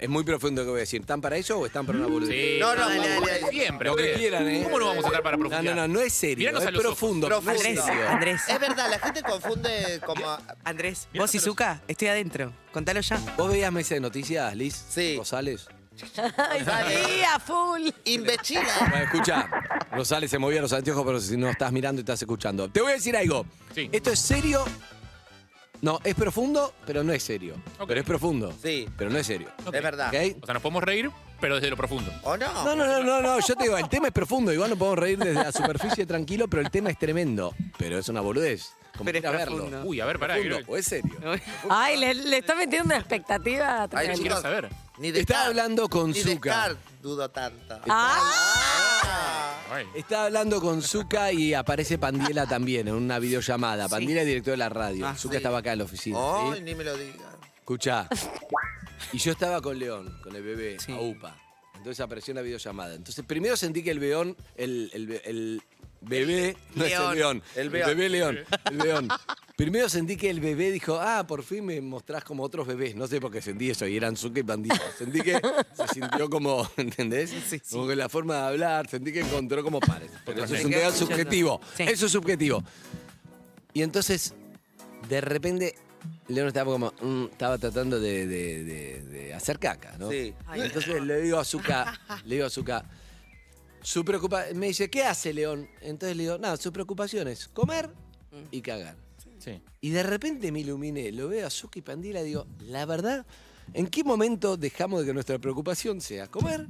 Es 0.00 0.08
muy 0.08 0.24
profundo 0.24 0.62
lo 0.62 0.66
que 0.66 0.70
voy 0.70 0.78
a 0.78 0.80
decir. 0.80 1.02
¿Están 1.02 1.20
para 1.20 1.36
eso 1.36 1.58
o 1.58 1.66
están 1.66 1.84
para 1.84 1.98
una 1.98 2.06
boludez? 2.06 2.30
Sí. 2.54 2.58
No, 2.58 2.74
no, 2.74 2.88
Dale, 2.88 3.08
dale, 3.08 3.26
dale. 3.40 3.50
Siempre. 3.50 3.88
Lo 3.90 3.96
que 3.96 4.12
quieran, 4.14 4.48
¿eh? 4.48 4.62
¿Cómo 4.64 4.78
no 4.78 4.86
vamos 4.86 5.04
a 5.04 5.08
estar 5.08 5.22
para 5.22 5.36
No, 5.36 5.40
profundizar? 5.48 5.76
no, 5.76 5.86
no, 5.86 5.94
no 5.94 6.00
es 6.00 6.12
serio, 6.12 6.38
Míranos 6.38 6.62
es 6.62 6.68
a 6.68 6.70
los 6.70 6.84
ojos. 6.84 6.98
profundo. 6.98 7.26
Profundo. 7.26 7.82
Andrés, 8.08 8.40
Es 8.48 8.58
verdad, 8.60 8.90
la 8.90 8.98
gente 8.98 9.22
confunde 9.22 10.00
como... 10.04 10.24
Andrés, 10.64 11.06
vos 11.14 11.34
y 11.34 11.38
Zuka, 11.38 11.82
estoy 11.86 12.08
adentro. 12.08 12.52
Contalo 12.72 13.00
ya. 13.00 13.20
¿Vos 13.36 13.50
veías 13.52 13.70
Mesa 13.72 13.94
de 13.94 14.00
Noticias, 14.00 14.56
Liz? 14.56 14.74
Sí. 14.88 15.16
Rosales. 15.18 15.66
Ay, 16.38 16.64
sí, 16.64 17.20
a 17.30 17.38
full. 17.38 17.90
Imbécil. 18.04 18.60
Bueno, 18.88 19.04
escucha, 19.04 19.50
Rosales 19.92 20.30
se 20.30 20.38
movía 20.38 20.62
los 20.62 20.72
anteojos, 20.72 21.04
pero 21.04 21.20
si 21.20 21.36
no 21.36 21.50
estás 21.50 21.70
mirando 21.72 22.00
y 22.00 22.02
estás 22.02 22.22
escuchando. 22.22 22.70
Te 22.70 22.80
voy 22.80 22.92
a 22.92 22.94
decir 22.94 23.14
algo. 23.16 23.44
Sí. 23.74 23.90
Esto 23.92 24.10
es 24.10 24.18
serio. 24.18 24.64
No, 25.82 25.98
es 26.04 26.14
profundo, 26.14 26.74
pero 26.86 27.02
no 27.02 27.12
es 27.12 27.22
serio. 27.22 27.54
Ok. 27.78 27.88
Pero 27.88 28.00
es 28.00 28.06
profundo. 28.06 28.52
Sí, 28.62 28.88
Pero 28.98 29.10
no 29.10 29.18
es 29.18 29.26
serio. 29.26 29.48
Ok. 29.64 29.74
es 29.74 29.82
verdad. 29.82 30.08
¿Ok? 30.08 30.36
O 30.42 30.46
sea, 30.46 30.52
nos 30.54 30.62
podemos 30.62 30.84
reír, 30.84 31.10
pero 31.40 31.54
desde 31.54 31.70
lo 31.70 31.76
profundo. 31.76 32.12
¿O 32.22 32.36
no? 32.36 32.52
No, 32.64 32.76
no, 32.76 32.86
no, 32.86 33.02
no, 33.02 33.20
no, 33.22 33.40
yo 33.40 33.54
te 33.56 33.64
digo, 33.64 33.78
el 33.78 33.88
tema 33.88 34.08
es 34.08 34.12
profundo, 34.12 34.52
igual 34.52 34.68
no 34.70 34.76
podemos 34.76 34.98
reír 34.98 35.18
desde 35.18 35.34
la 35.42 35.52
superficie 35.52 36.04
tranquilo, 36.04 36.48
pero 36.48 36.60
el 36.62 36.70
tema 36.70 36.90
es 36.90 36.98
tremendo. 36.98 37.54
Pero 37.78 37.98
es 37.98 38.08
una 38.08 38.20
boludez. 38.20 38.74
Como 38.92 39.06
Pero 39.06 39.18
es 39.18 39.22
quieras 39.22 39.38
verlo. 39.40 39.56
profundo. 39.64 39.88
Uy, 39.88 40.00
a 40.00 40.04
ver, 40.06 40.18
pará. 40.18 40.34
Profundo, 40.34 40.58
o 40.68 40.76
es 40.76 40.84
serio. 40.84 41.18
Ay, 41.70 41.96
le, 41.96 42.12
le 42.12 42.36
está 42.38 42.54
metiendo 42.54 42.84
una 42.86 42.98
expectativa 42.98 43.82
Ay, 43.84 43.88
tremenda. 43.88 44.20
quiero 44.20 44.40
saber. 44.42 44.68
Ni 44.98 45.08
Estaba 45.08 45.20
Descartes- 45.44 45.46
hablando 45.46 45.88
con 45.88 46.10
Ni 46.10 46.20
Zuka. 46.20 46.50
Descartes 46.68 46.76
dudo 47.00 47.30
tanto. 47.30 47.80
Ah, 47.88 48.20
Estaba 49.94 50.26
hablando 50.26 50.60
con 50.60 50.82
Zuka 50.82 51.32
y 51.32 51.54
aparece 51.54 51.96
Pandiela 51.98 52.46
también 52.46 52.88
en 52.88 52.94
una 52.94 53.18
videollamada. 53.18 53.88
Pandiela 53.88 54.22
es 54.22 54.26
director 54.26 54.52
de 54.52 54.56
la 54.58 54.68
radio. 54.68 55.06
Ah, 55.06 55.14
Zuka 55.16 55.32
sí. 55.34 55.36
estaba 55.36 55.58
acá 55.58 55.72
en 55.72 55.78
la 55.78 55.84
oficina. 55.84 56.18
Ay, 56.20 56.54
¿sí? 56.58 56.62
ni 56.62 56.74
me 56.74 56.84
lo 56.84 56.96
digas. 56.96 57.16
Escuchá. 57.58 58.08
Y 59.12 59.18
yo 59.18 59.32
estaba 59.32 59.60
con 59.60 59.78
León, 59.78 60.18
con 60.22 60.34
el 60.34 60.42
bebé, 60.42 60.78
Sí. 60.80 60.92
a 60.92 61.00
UPA. 61.00 61.36
Entonces 61.76 62.00
apareció 62.00 62.32
una 62.32 62.42
videollamada. 62.42 62.94
Entonces 62.94 63.24
primero 63.24 63.56
sentí 63.56 63.82
que 63.82 63.90
el 63.92 64.00
león, 64.00 64.36
el, 64.56 64.90
el- 64.92 65.20
el 65.24 65.62
bebé, 66.00 66.56
no 66.74 66.84
es 66.84 66.92
el 66.92 67.14
León. 67.14 67.42
El 67.56 67.70
león. 67.70 67.88
bebé 67.88 68.08
león, 68.08 68.38
el 68.70 68.78
león. 68.78 69.08
Primero 69.56 69.88
sentí 69.90 70.16
que 70.16 70.30
el 70.30 70.40
bebé 70.40 70.70
dijo, 70.70 70.98
ah, 70.98 71.26
por 71.26 71.42
fin 71.42 71.66
me 71.66 71.80
mostrás 71.82 72.24
como 72.24 72.42
otros 72.42 72.66
bebés. 72.66 72.96
No 72.96 73.06
sé 73.06 73.20
por 73.20 73.30
qué 73.30 73.42
sentí 73.42 73.68
eso, 73.70 73.86
y 73.86 73.96
eran 73.96 74.16
Zuka 74.16 74.40
y 74.40 74.42
Pandilla. 74.42 74.80
Sentí 74.96 75.20
que 75.20 75.38
se 75.74 75.88
sintió 75.92 76.30
como, 76.30 76.66
¿entendés? 76.78 77.28
Sí, 77.30 77.42
sí. 77.46 77.60
Como 77.70 77.86
que 77.86 77.94
la 77.96 78.08
forma 78.08 78.36
de 78.36 78.40
hablar, 78.48 78.88
sentí 78.88 79.12
que 79.12 79.20
encontró 79.20 79.62
como 79.62 79.78
pares. 79.80 80.10
Porque 80.24 80.42
eso 80.44 80.54
es 80.54 80.64
un 80.64 80.70
tema 80.70 80.90
subjetivo. 80.92 81.60
Sí. 81.76 81.82
Eso 81.82 82.06
es 82.06 82.12
subjetivo. 82.12 82.64
Y 83.74 83.82
entonces, 83.82 84.32
de 85.10 85.20
repente, 85.20 85.74
León 86.28 86.48
estaba 86.48 86.72
como, 86.72 86.94
mm, 87.02 87.24
estaba 87.32 87.58
tratando 87.58 88.00
de, 88.00 88.26
de- 88.26 88.64
de- 88.64 89.02
de 89.02 89.34
hacer 89.34 89.58
caca, 89.58 89.94
¿no? 89.98 90.10
Sí. 90.10 90.32
Entonces 90.54 91.02
le 91.02 91.20
digo 91.20 91.38
a 91.38 91.44
Zuka, 91.44 92.00
le 92.24 92.36
digo 92.36 92.46
a 92.46 92.50
Zuka, 92.50 92.84
su 93.82 94.04
preocupa 94.04 94.44
me 94.54 94.68
dice, 94.68 94.90
¿qué 94.90 95.04
hace 95.04 95.32
León? 95.32 95.68
Entonces 95.80 96.16
le 96.16 96.24
digo, 96.24 96.38
nada, 96.38 96.56
su 96.56 96.72
preocupación 96.72 97.28
es 97.28 97.48
comer 97.48 97.90
y 98.50 98.60
cagar. 98.60 98.96
Sí. 99.38 99.60
Y 99.80 99.90
de 99.90 100.02
repente 100.02 100.52
me 100.52 100.60
iluminé, 100.60 101.10
lo 101.12 101.28
veo 101.28 101.46
a 101.46 101.50
y 101.74 101.80
Pandila 101.80 102.20
y 102.20 102.24
digo, 102.24 102.46
la 102.60 102.84
verdad, 102.84 103.24
¿en 103.72 103.86
qué 103.86 104.04
momento 104.04 104.56
dejamos 104.56 105.00
de 105.00 105.06
que 105.06 105.14
nuestra 105.14 105.38
preocupación 105.38 106.00
sea 106.00 106.26
comer 106.26 106.66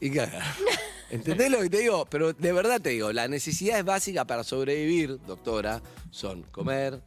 y 0.00 0.10
cagar? 0.10 0.42
¿Entendés 1.10 1.50
lo 1.50 1.60
que 1.60 1.70
te 1.70 1.78
digo? 1.78 2.06
Pero 2.06 2.32
de 2.32 2.52
verdad 2.52 2.80
te 2.80 2.90
digo, 2.90 3.12
las 3.12 3.28
necesidades 3.30 3.84
básicas 3.84 4.24
para 4.26 4.44
sobrevivir, 4.44 5.18
doctora, 5.26 5.82
son 6.10 6.42
comer, 6.44 7.00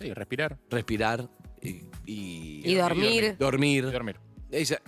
Sí, 0.00 0.14
respirar. 0.14 0.58
respirar 0.70 1.28
y, 1.60 1.82
y, 2.06 2.62
Y 2.64 2.74
dormir. 2.76 3.36
dormir. 3.38 3.84
Y 3.84 3.92
dormir. 3.92 4.16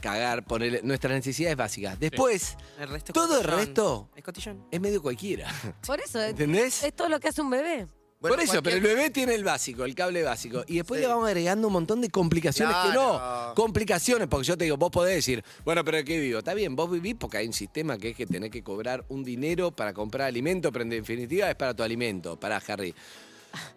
Cagar, 0.00 0.44
ponerle 0.44 0.80
nuestras 0.82 1.12
necesidades 1.14 1.56
básicas. 1.56 1.98
Después, 1.98 2.56
El 2.80 2.88
resto 2.88 3.10
es 3.10 3.14
todo 3.14 3.36
el 3.38 3.44
cotillón. 3.46 3.58
resto 3.66 4.10
Es 4.16 4.24
cotillón. 4.24 4.66
es 4.70 4.80
medio 4.80 5.00
cualquiera. 5.02 5.48
Por 5.86 6.00
eso, 6.00 6.20
es, 6.20 6.30
¿Entendés? 6.30 6.82
es 6.82 6.94
todo 6.94 7.08
lo 7.08 7.20
que 7.20 7.28
hace 7.28 7.40
un 7.42 7.50
bebé. 7.50 7.86
Bueno, 8.20 8.36
Por 8.36 8.44
eso, 8.44 8.52
cualquier- 8.52 8.62
pero 8.62 8.76
el 8.76 8.82
bebé 8.82 9.10
tiene 9.10 9.34
el 9.34 9.42
básico, 9.42 9.84
el 9.84 9.96
cable 9.96 10.22
básico. 10.22 10.62
Y 10.68 10.76
después 10.76 10.98
Sí. 11.00 11.02
le 11.02 11.08
vamos 11.12 11.26
agregando 11.26 11.66
un 11.66 11.72
montón 11.72 12.00
de 12.00 12.08
complicaciones 12.08 12.72
que 12.76 12.92
Claro. 12.92 13.48
no. 13.48 13.54
Complicaciones, 13.56 14.28
porque 14.28 14.46
yo 14.46 14.56
te 14.56 14.62
digo, 14.62 14.76
vos 14.76 14.92
podés 14.92 15.16
decir, 15.16 15.42
bueno, 15.64 15.84
pero 15.84 15.96
¿de 15.96 16.04
qué 16.04 16.20
vivo? 16.20 16.38
Está 16.38 16.54
bien, 16.54 16.76
vos 16.76 16.88
vivís 16.88 17.16
porque 17.18 17.38
hay 17.38 17.48
un 17.48 17.52
sistema 17.52 17.98
que 17.98 18.10
es 18.10 18.16
que 18.16 18.26
tenés 18.26 18.50
que 18.50 18.62
cobrar 18.62 19.04
un 19.08 19.24
dinero 19.24 19.72
para 19.72 19.92
comprar 19.92 20.28
alimento, 20.28 20.70
pero 20.70 20.84
en 20.84 20.90
definitiva 20.90 21.50
es 21.50 21.56
para 21.56 21.74
tu 21.74 21.82
alimento, 21.82 22.38
para 22.38 22.58
Harry. 22.58 22.94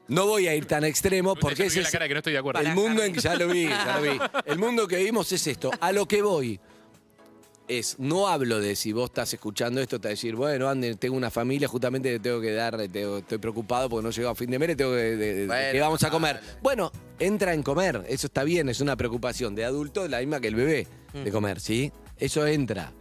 No 0.08 0.26
voy 0.28 0.48
a 0.48 0.56
ir 0.56 0.66
tan 0.66 0.84
extremo 0.84 1.36
porque 1.36 1.64
la 1.70 1.82
es 1.82 1.90
cara 1.92 2.08
que 2.08 2.14
no 2.14 2.20
estoy 2.20 2.34
de 2.34 2.40
acuerdo. 2.40 2.62
el 2.62 2.74
mundo 2.76 3.04
en 3.04 3.14
que 3.14 3.20
ya 3.20 3.36
lo 3.36 3.48
vi, 3.48 3.64
ya 3.68 4.00
lo 4.00 4.12
vi. 4.12 4.20
El 4.46 4.58
mundo 4.60 4.88
que 4.88 4.98
vivimos 4.98 5.32
es 5.32 5.46
esto. 5.48 5.72
A 5.80 5.92
lo 5.92 6.08
que 6.08 6.22
voy 6.22 6.60
es, 7.68 7.98
no 7.98 8.28
hablo 8.28 8.60
de 8.60 8.76
si 8.76 8.92
vos 8.94 9.06
estás 9.10 9.34
escuchando 9.34 9.82
esto, 9.82 10.00
te 10.00 10.08
vas 10.08 10.12
a 10.12 10.16
decir, 10.16 10.36
bueno, 10.36 10.70
Ander, 10.70 10.98
tengo 10.98 11.16
una 11.18 11.32
familia, 11.32 11.68
justamente 11.68 12.12
le 12.12 12.20
tengo 12.20 12.40
que 12.40 12.52
dar, 12.54 12.78
tengo- 12.90 13.18
estoy 13.18 13.40
preocupado 13.40 13.90
porque 13.90 14.04
no 14.04 14.12
llego 14.12 14.30
a 14.30 14.36
fin 14.36 14.52
de 14.52 14.60
mes, 14.60 14.68
le 14.70 14.76
tengo 14.76 14.92
que, 14.92 14.98
de- 14.98 15.18
de- 15.34 15.48
Bueno, 15.48 15.72
¿qué 15.72 15.80
vamos 15.80 16.04
a 16.04 16.12
comer? 16.12 16.40
Bueno, 16.62 16.92
entra 17.18 17.56
en 17.56 17.64
comer, 17.64 18.04
eso 18.08 18.28
está 18.28 18.44
bien, 18.44 18.70
es 18.70 18.82
una 18.82 18.96
preocupación 18.96 19.56
de 19.56 19.66
adulto, 19.66 20.08
la 20.08 20.20
misma 20.20 20.40
que 20.40 20.48
el 20.50 20.56
bebé, 20.56 20.88
Mm. 21.14 21.24
de 21.24 21.32
comer, 21.32 21.60
¿sí? 21.60 21.92
Eso 22.20 22.46
entra. 22.46 22.92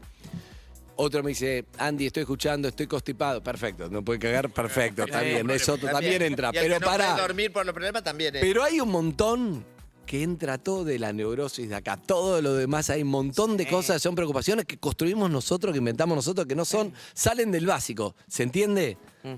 Otro 0.96 1.22
me 1.22 1.30
dice, 1.30 1.64
Andy, 1.78 2.06
estoy 2.06 2.22
escuchando, 2.22 2.68
estoy 2.68 2.86
constipado. 2.86 3.42
Perfecto, 3.42 3.88
no 3.88 4.04
puede 4.04 4.18
cagar, 4.20 4.50
perfecto, 4.50 5.04
está 5.04 5.22
bien, 5.22 5.48
eso 5.50 5.76
también 5.78 6.22
entra. 6.22 6.50
Y 6.52 6.58
el 6.58 6.62
Pero 6.64 6.74
que 6.74 6.80
no 6.80 6.86
para. 6.86 7.12
puede 7.14 7.26
dormir 7.28 7.52
por 7.52 7.66
los 7.66 7.74
problemas 7.74 8.04
también 8.04 8.36
es. 8.36 8.40
Pero 8.40 8.62
hay 8.62 8.80
un 8.80 8.90
montón 8.90 9.64
que 10.06 10.22
entra 10.22 10.58
todo 10.58 10.84
de 10.84 10.98
la 10.98 11.12
neurosis 11.12 11.68
de 11.68 11.74
acá. 11.74 11.96
Todo 11.96 12.40
lo 12.42 12.54
demás, 12.54 12.90
hay 12.90 13.02
un 13.02 13.08
montón 13.08 13.56
de 13.56 13.66
cosas, 13.66 14.00
son 14.02 14.14
preocupaciones 14.14 14.66
que 14.66 14.78
construimos 14.78 15.30
nosotros, 15.30 15.72
que 15.72 15.78
inventamos 15.78 16.14
nosotros, 16.14 16.46
que 16.46 16.54
no 16.54 16.64
son, 16.64 16.92
salen 17.14 17.50
del 17.50 17.66
básico. 17.66 18.14
¿Se 18.28 18.42
entiende? 18.42 18.96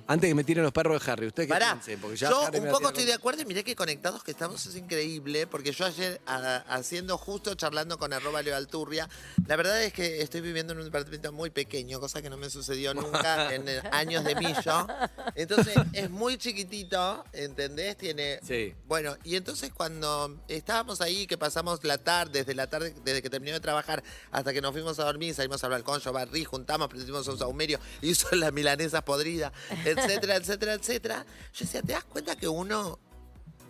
Antes 0.09 0.29
que 0.29 0.35
me 0.35 0.43
tiren 0.45 0.65
los 0.65 0.73
perros 0.73 1.05
de 1.05 1.13
Harry. 1.13 1.27
¿Usted 1.29 1.45
qué 1.45 1.49
Pará? 1.49 1.81
Porque 2.01 2.17
ya 2.17 2.29
yo 2.31 2.43
Harry 2.43 2.59
un 2.59 2.65
me 2.65 2.71
poco 2.71 2.89
estoy 2.89 3.05
de 3.05 3.13
acuerdo 3.13 3.43
y 3.43 3.45
miré 3.45 3.63
que 3.63 3.77
conectados 3.77 4.25
que 4.25 4.33
estamos 4.33 4.67
es 4.67 4.75
increíble, 4.75 5.47
porque 5.47 5.71
yo 5.73 5.87
ayer 5.87 6.21
a- 6.27 6.57
haciendo 6.69 7.17
justo 7.17 7.55
charlando 7.55 7.97
con 7.97 8.13
arroba 8.13 8.43
Leo 8.43 8.57
Alturria, 8.57 9.09
la 9.47 9.55
verdad 9.57 9.81
es 9.83 9.93
que 9.93 10.23
estoy 10.23 10.41
viviendo 10.41 10.73
en 10.73 10.81
un 10.81 10.85
departamento 10.87 11.33
muy 11.33 11.51
pequeño, 11.51 12.01
cosa 12.01 12.21
que 12.21 12.29
no 12.31 12.37
me 12.37 12.51
sucedió 12.51 12.95
nunca 12.95 13.53
en 13.55 13.69
eh, 13.69 13.81
años 13.93 14.25
de 14.25 14.35
millo. 14.35 14.87
Entonces 15.35 15.75
es 15.93 16.11
muy 16.11 16.37
chiquitito, 16.37 17.25
¿entendés? 17.33 17.97
Tiene... 17.97 18.41
Sí. 18.43 18.75
Bueno, 18.89 19.17
y 19.23 19.37
entonces 19.37 19.71
cuando 19.73 20.37
estábamos 20.49 21.01
ahí, 21.01 21.27
que 21.29 21.39
pasamos 21.39 21.85
la 21.85 21.99
tarde, 21.99 22.41
desde 22.41 22.55
la 22.55 22.67
tarde, 22.67 22.93
desde 23.05 23.23
que 23.23 23.31
terminó 23.31 23.53
de 23.55 23.61
trabajar 23.61 24.03
hasta 24.33 24.53
que 24.53 24.61
nos 24.61 24.73
fuimos 24.73 24.99
a 24.99 25.05
dormir, 25.05 25.35
salimos 25.35 25.63
al 25.63 25.71
balcón, 25.71 26.01
yo 26.01 26.13
barrí, 26.13 26.45
juntamos, 26.45 26.89
prendimos 26.89 27.29
un 27.29 27.39
saumerio, 27.39 27.79
hizo 28.03 28.35
las 28.35 28.53
milanesas 28.53 29.03
podridas, 29.03 29.53
etcétera, 29.85 30.37
etcétera, 30.37 30.75
etcétera. 30.75 31.27
Yo 31.53 31.65
decía, 31.65 31.83
¿te 31.83 31.93
das 31.93 32.05
cuenta 32.05 32.37
que 32.37 32.49
uno 32.49 32.99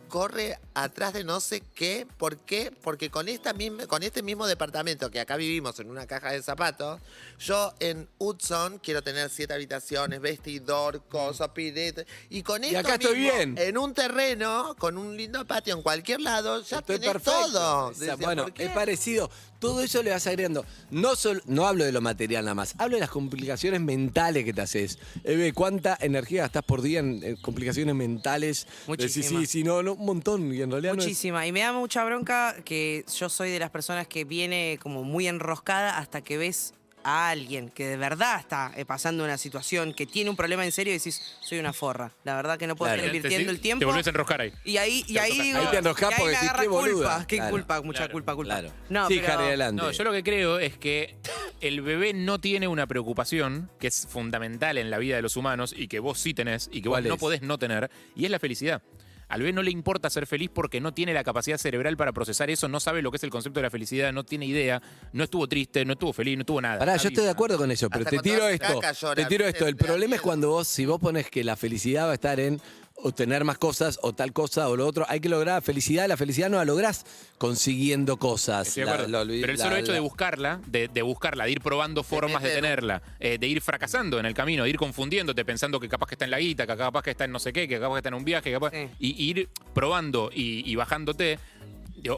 corre 0.06 0.58
atrás 0.75 1.12
de 1.12 1.25
no 1.25 1.40
sé 1.40 1.62
qué? 1.75 2.06
¿Por 2.19 2.36
qué? 2.38 2.73
Porque 2.82 3.10
con, 3.10 3.28
esta 3.28 3.52
misma, 3.52 3.86
con 3.86 4.02
este 4.02 4.23
mismo 4.23 4.47
departamento 4.47 5.10
que 5.10 5.21
acá 5.21 5.36
vivimos 5.36 5.78
en 5.80 5.90
una 5.90 6.06
caja 6.06 6.32
de 6.32 6.42
zapatos, 6.42 7.00
yo 7.38 7.75
en 7.80 8.08
Hudson 8.19 8.78
quiero 8.78 9.02
tener 9.02 9.30
siete 9.30 9.54
habitaciones, 9.54 10.21
vestidor, 10.21 11.02
cosa, 11.08 11.52
pileta. 11.52 12.04
Y 12.30 12.42
con 12.42 12.62
Y 12.64 12.69
esto 12.69 12.78
acá 12.80 12.95
estoy 12.95 13.19
mismo, 13.19 13.36
bien. 13.36 13.54
En 13.58 13.78
un 13.78 13.95
terreno, 13.95 14.75
con 14.78 14.99
un 14.99 15.16
lindo 15.16 15.45
patio 15.47 15.75
en 15.75 15.82
cualquier 15.82 16.21
lado, 16.21 16.62
ya 16.62 16.78
Estoy 16.78 16.99
tenés 16.99 17.12
perfecto. 17.12 17.50
todo. 17.52 17.90
Decía, 17.90 18.16
bueno, 18.16 18.47
es 18.56 18.71
parecido. 18.71 19.30
Todo 19.58 19.80
eso 19.80 20.02
le 20.02 20.10
vas 20.10 20.26
agregando. 20.26 20.66
No, 20.90 21.16
solo, 21.16 21.40
no 21.47 21.66
hablo 21.66 21.84
de 21.84 21.92
lo 21.92 22.02
material 22.02 22.45
nada 22.45 22.54
más. 22.54 22.75
Hablo 22.78 22.97
de 22.97 23.00
las 23.00 23.10
complicaciones 23.10 23.80
mentales 23.80 24.45
que 24.45 24.52
te 24.52 24.60
haces. 24.60 24.99
Eve, 25.25 25.52
¿cuánta 25.54 25.97
energía 26.00 26.42
gastás 26.42 26.62
por 26.62 26.82
día 26.82 27.00
en 27.00 27.21
eh, 27.23 27.36
complicaciones 27.40 27.95
mentales? 27.95 28.66
Muchísima. 28.86 29.25
Decís, 29.25 29.49
sí, 29.50 29.60
sí, 29.60 29.64
no, 29.64 29.82
no, 29.82 29.96
un 29.99 30.06
montón. 30.06 30.52
Y 30.54 30.63
en 30.63 30.71
realidad 30.71 30.95
no 30.95 31.00
es- 31.00 31.06
Muchísima. 31.06 31.47
Y 31.47 31.52
me 31.52 31.61
da 31.61 31.73
mucha 31.73 32.04
bronca 32.04 32.56
que 32.65 33.04
yo 33.19 33.28
soy 33.28 33.50
de 33.50 33.59
las 33.59 33.71
personas 33.71 34.06
que 34.06 34.25
viene 34.25 34.78
como 34.82 35.02
muy 35.04 35.26
enroscada 35.28 35.99
hasta 35.99 36.21
que 36.23 36.39
ves 36.39 36.73
a 37.09 37.28
alguien 37.30 37.69
que 37.69 37.87
de 37.87 37.97
verdad 37.97 38.41
está 38.41 38.73
eh, 38.76 38.85
pasando 38.85 39.23
una 39.23 39.39
situación, 39.39 39.95
que 39.95 40.06
tiene 40.06 40.28
un 40.28 40.35
problema 40.35 40.65
en 40.65 40.73
serio 40.73 40.93
y 40.93 40.99
decís, 40.99 41.37
soy 41.41 41.61
una 41.61 41.73
forra. 41.73 42.11
La 42.25 42.35
verdad 42.35 42.59
que 42.59 42.67
no 42.67 42.75
puedo 42.75 42.89
Claro. 42.91 43.02
estar 43.04 43.15
invirtiendo 43.15 43.52
el 43.52 43.61
tiempo. 43.61 43.78
Te 43.78 43.85
volvés 43.85 44.04
a 44.09 44.11
enroscar 44.11 44.41
ahí. 44.41 44.52
Y 44.65 44.76
ahí, 44.78 45.04
y 45.06 45.17
ahí 45.19 45.41
digo, 45.41 45.59
Ahí 45.61 45.67
te 45.71 45.76
enroscás 45.76 46.11
y 46.11 46.15
ahí 46.15 46.19
porque 46.19 46.30
decís, 46.32 46.49
agarra 46.49 46.63
qué 46.63 46.69
boluda. 46.69 46.93
culpa. 47.15 47.26
Qué 47.28 47.37
Claro. 47.37 47.50
culpa, 47.52 47.82
mucha 47.82 47.99
Claro. 47.99 48.13
culpa, 48.13 48.35
culpa. 48.35 48.54
Claro. 48.59 48.73
No, 48.89 49.06
sí, 49.06 49.21
pero- 49.21 49.35
Harry, 49.35 49.45
adelante. 49.45 49.82
No, 49.82 49.91
yo 49.93 50.02
lo 50.02 50.11
que 50.11 50.25
creo 50.25 50.59
es 50.59 50.76
que 50.78 51.15
el 51.61 51.80
bebé 51.80 52.13
no 52.13 52.41
tiene 52.41 52.67
una 52.67 52.89
preocupación 52.89 53.71
que 53.78 53.87
es 53.87 54.09
fundamental 54.11 54.76
en 54.76 54.91
la 54.91 54.99
vida 54.99 55.15
de 55.15 55.23
los 55.23 55.37
humanos 55.37 55.73
y 55.78 55.87
que 55.87 56.00
vos 56.00 56.19
sí 56.19 56.35
tenés 56.35 56.69
y 56.73 56.82
que 56.82 56.89
vos 56.89 56.97
¿Cuál 56.97 57.06
no 57.06 57.15
es? 57.15 57.21
podés 57.21 57.43
no 57.43 57.56
tener, 57.56 57.89
y 58.17 58.25
es 58.25 58.32
la 58.32 58.41
felicidad. 58.41 58.82
Al 59.28 59.41
bebé 59.41 59.52
no 59.52 59.62
le 59.62 59.71
importa 59.71 60.08
ser 60.08 60.26
feliz 60.26 60.50
porque 60.52 60.80
no 60.80 60.95
tiene 60.95 61.12
la 61.12 61.25
capacidad 61.25 61.58
cerebral 61.58 61.97
para 61.97 62.12
procesar 62.12 62.49
eso, 62.50 62.69
no 62.69 62.78
sabe 62.78 63.02
lo 63.02 63.10
que 63.10 63.17
es 63.17 63.25
el 63.25 63.30
concepto 63.30 63.58
de 63.60 63.65
la 63.65 63.71
felicidad, 63.71 64.12
no 64.12 64.25
tiene 64.25 64.47
idea, 64.47 64.80
no 65.12 65.25
estuvo 65.25 65.49
triste, 65.49 65.84
no 65.84 65.95
estuvo 65.95 66.12
feliz, 66.12 66.39
no 66.39 66.45
tuvo 66.45 66.60
nada. 66.60 66.78
Pará, 66.78 66.93
Está 66.95 67.04
yo 67.04 67.08
estoy 67.08 67.25
de 67.25 67.30
acuerdo 67.30 67.58
con 67.58 67.71
eso, 67.71 67.89
pero 67.91 68.04
Hasta 68.04 68.17
te 68.17 68.23
tiro 68.23 68.49
esto. 68.49 68.80
llora, 69.00 69.15
te 69.15 69.25
tiro 69.25 69.47
esto. 69.47 69.67
El 69.67 69.76
problema 69.76 70.15
es 70.17 70.21
cuando 70.21 70.50
vos, 70.50 70.69
si 70.69 70.86
vos 70.86 71.00
pones 71.00 71.28
que 71.28 71.43
la 71.43 71.56
felicidad 71.56 72.06
va 72.06 72.12
a 72.12 72.15
estar 72.15 72.39
en 72.39 72.60
obtener 72.99 73.45
más 73.45 73.59
cosas 73.59 73.99
o 74.02 74.13
tal 74.15 74.32
cosa 74.32 74.69
o 74.69 74.76
lo 74.76 74.87
otro, 74.87 75.04
hay 75.09 75.21
que 75.21 75.28
lograr 75.28 75.63
felicidad. 75.63 76.09
La 76.09 76.17
felicidad 76.17 76.49
no 76.50 76.56
la 76.56 76.65
lográs 76.65 77.04
consiguiendo 77.39 78.17
cosas. 78.17 78.69
Estoy 78.69 78.82
de 78.82 78.87
La- 78.87 78.93
acuerdo. 78.95 79.13
lo 79.13 79.21
olvid- 79.25 79.41
Pero 79.43 79.52
el 79.52 79.59
la- 79.59 79.65
solo 79.65 79.76
hecho 79.76 79.93
de 79.93 79.99
la- 79.99 80.02
buscarla, 80.02 80.61
de, 80.67 80.89
de 80.89 81.02
buscarla, 81.02 81.45
de 81.45 81.52
ir 81.52 81.61
probando 81.61 82.02
formas 82.02 82.43
de 82.43 82.50
tenerla, 82.54 83.02
eh, 83.21 83.39
de 83.39 83.47
ir 83.47 83.61
fracasando 83.61 84.19
en 84.19 84.26
el 84.26 84.35
camino, 84.35 84.65
de 84.65 84.71
ir 84.71 84.76
confundiéndote, 84.78 85.45
pensando 85.45 85.78
que 85.78 85.89
capaz 85.89 86.06
que 86.09 86.15
está 86.15 86.25
en 86.25 86.30
la 86.30 86.39
guita, 86.41 86.67
que 86.67 86.76
capaz 86.76 87.02
que 87.02 87.11
está 87.11 87.25
en 87.26 87.32
no 87.32 87.39
sé 87.39 87.52
qué, 87.52 87.69
que 87.69 87.78
capaz 87.78 87.95
que 87.95 87.99
está 87.99 88.09
en 88.09 88.15
un 88.15 88.25
viaje, 88.25 88.50
capaz, 88.50 88.71
Sí. 88.73 88.89
y, 88.99 89.25
y 89.25 89.30
ir 89.30 89.49
probando 89.75 90.30
y, 90.35 90.63
y 90.71 90.75
bajándote. 90.76 91.39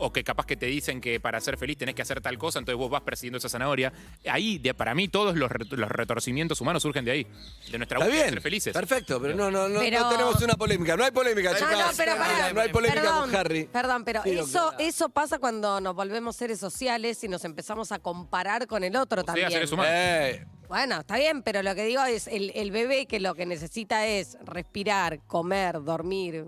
O 0.00 0.12
que 0.12 0.24
capaz 0.24 0.44
que 0.46 0.56
te 0.56 0.66
dicen 0.66 1.00
que 1.00 1.20
para 1.20 1.40
ser 1.40 1.56
feliz 1.56 1.78
tenés 1.78 1.94
que 1.94 2.02
hacer 2.02 2.20
tal 2.20 2.36
cosa, 2.38 2.58
entonces 2.58 2.78
vos 2.78 2.90
vas 2.90 3.02
persiguiendo 3.02 3.38
esa 3.38 3.48
zanahoria. 3.48 3.92
Ahí, 4.28 4.58
de- 4.58 4.74
para 4.74 4.94
mí, 4.94 5.08
todos 5.08 5.36
los, 5.36 5.50
re- 5.50 5.64
los 5.70 5.88
retorcimientos 5.88 6.60
humanos 6.60 6.82
surgen 6.82 7.04
de 7.04 7.10
ahí. 7.12 7.26
De 7.70 7.78
nuestra 7.78 7.98
Está 7.98 8.06
búsqueda 8.06 8.08
de 8.08 8.12
bien, 8.14 8.30
ser 8.34 8.42
felices. 8.42 8.72
perfecto, 8.72 9.20
pero 9.20 9.34
no, 9.34 9.50
no, 9.50 9.68
no, 9.68 9.80
Pero- 9.80 10.00
no 10.00 10.08
tenemos 10.10 10.42
una 10.42 10.54
polémica. 10.54 10.96
No 10.96 11.04
hay 11.04 11.10
polémica, 11.12 11.52
No, 11.52 11.58
chicas. 11.58 11.72
no, 11.78 11.92
pero 11.96 12.14
no 12.54 12.60
hay 12.60 12.68
polémica 12.70 13.00
perdón, 13.02 13.20
con 13.30 13.36
Harry. 13.36 13.64
Perdón, 13.72 14.04
pero 14.04 14.22
Sí, 14.24 14.30
eso, 14.38 14.72
eso 14.78 15.08
pasa 15.08 15.38
cuando 15.38 15.80
nos 15.80 15.94
volvemos 15.94 16.36
seres 16.36 16.58
sociales 16.58 17.22
y 17.24 17.28
nos 17.28 17.44
empezamos 17.44 17.92
a 17.92 17.98
comparar 17.98 18.66
con 18.66 18.84
el 18.84 18.96
otro 18.96 19.20
O 19.22 19.24
sea, 19.24 19.26
también. 19.26 19.50
seres 19.50 19.70
humanos. 19.72 19.92
Eh, 19.94 20.44
Bueno, 20.68 21.00
está 21.00 21.16
bien, 21.16 21.42
pero 21.42 21.62
lo 21.62 21.74
que 21.74 21.84
digo 21.84 22.02
es, 22.04 22.26
el, 22.26 22.52
el 22.54 22.70
bebé 22.70 23.06
que 23.06 23.20
lo 23.20 23.34
que 23.34 23.46
necesita 23.46 24.06
es 24.06 24.36
respirar, 24.44 25.20
comer, 25.26 25.82
dormir, 25.82 26.44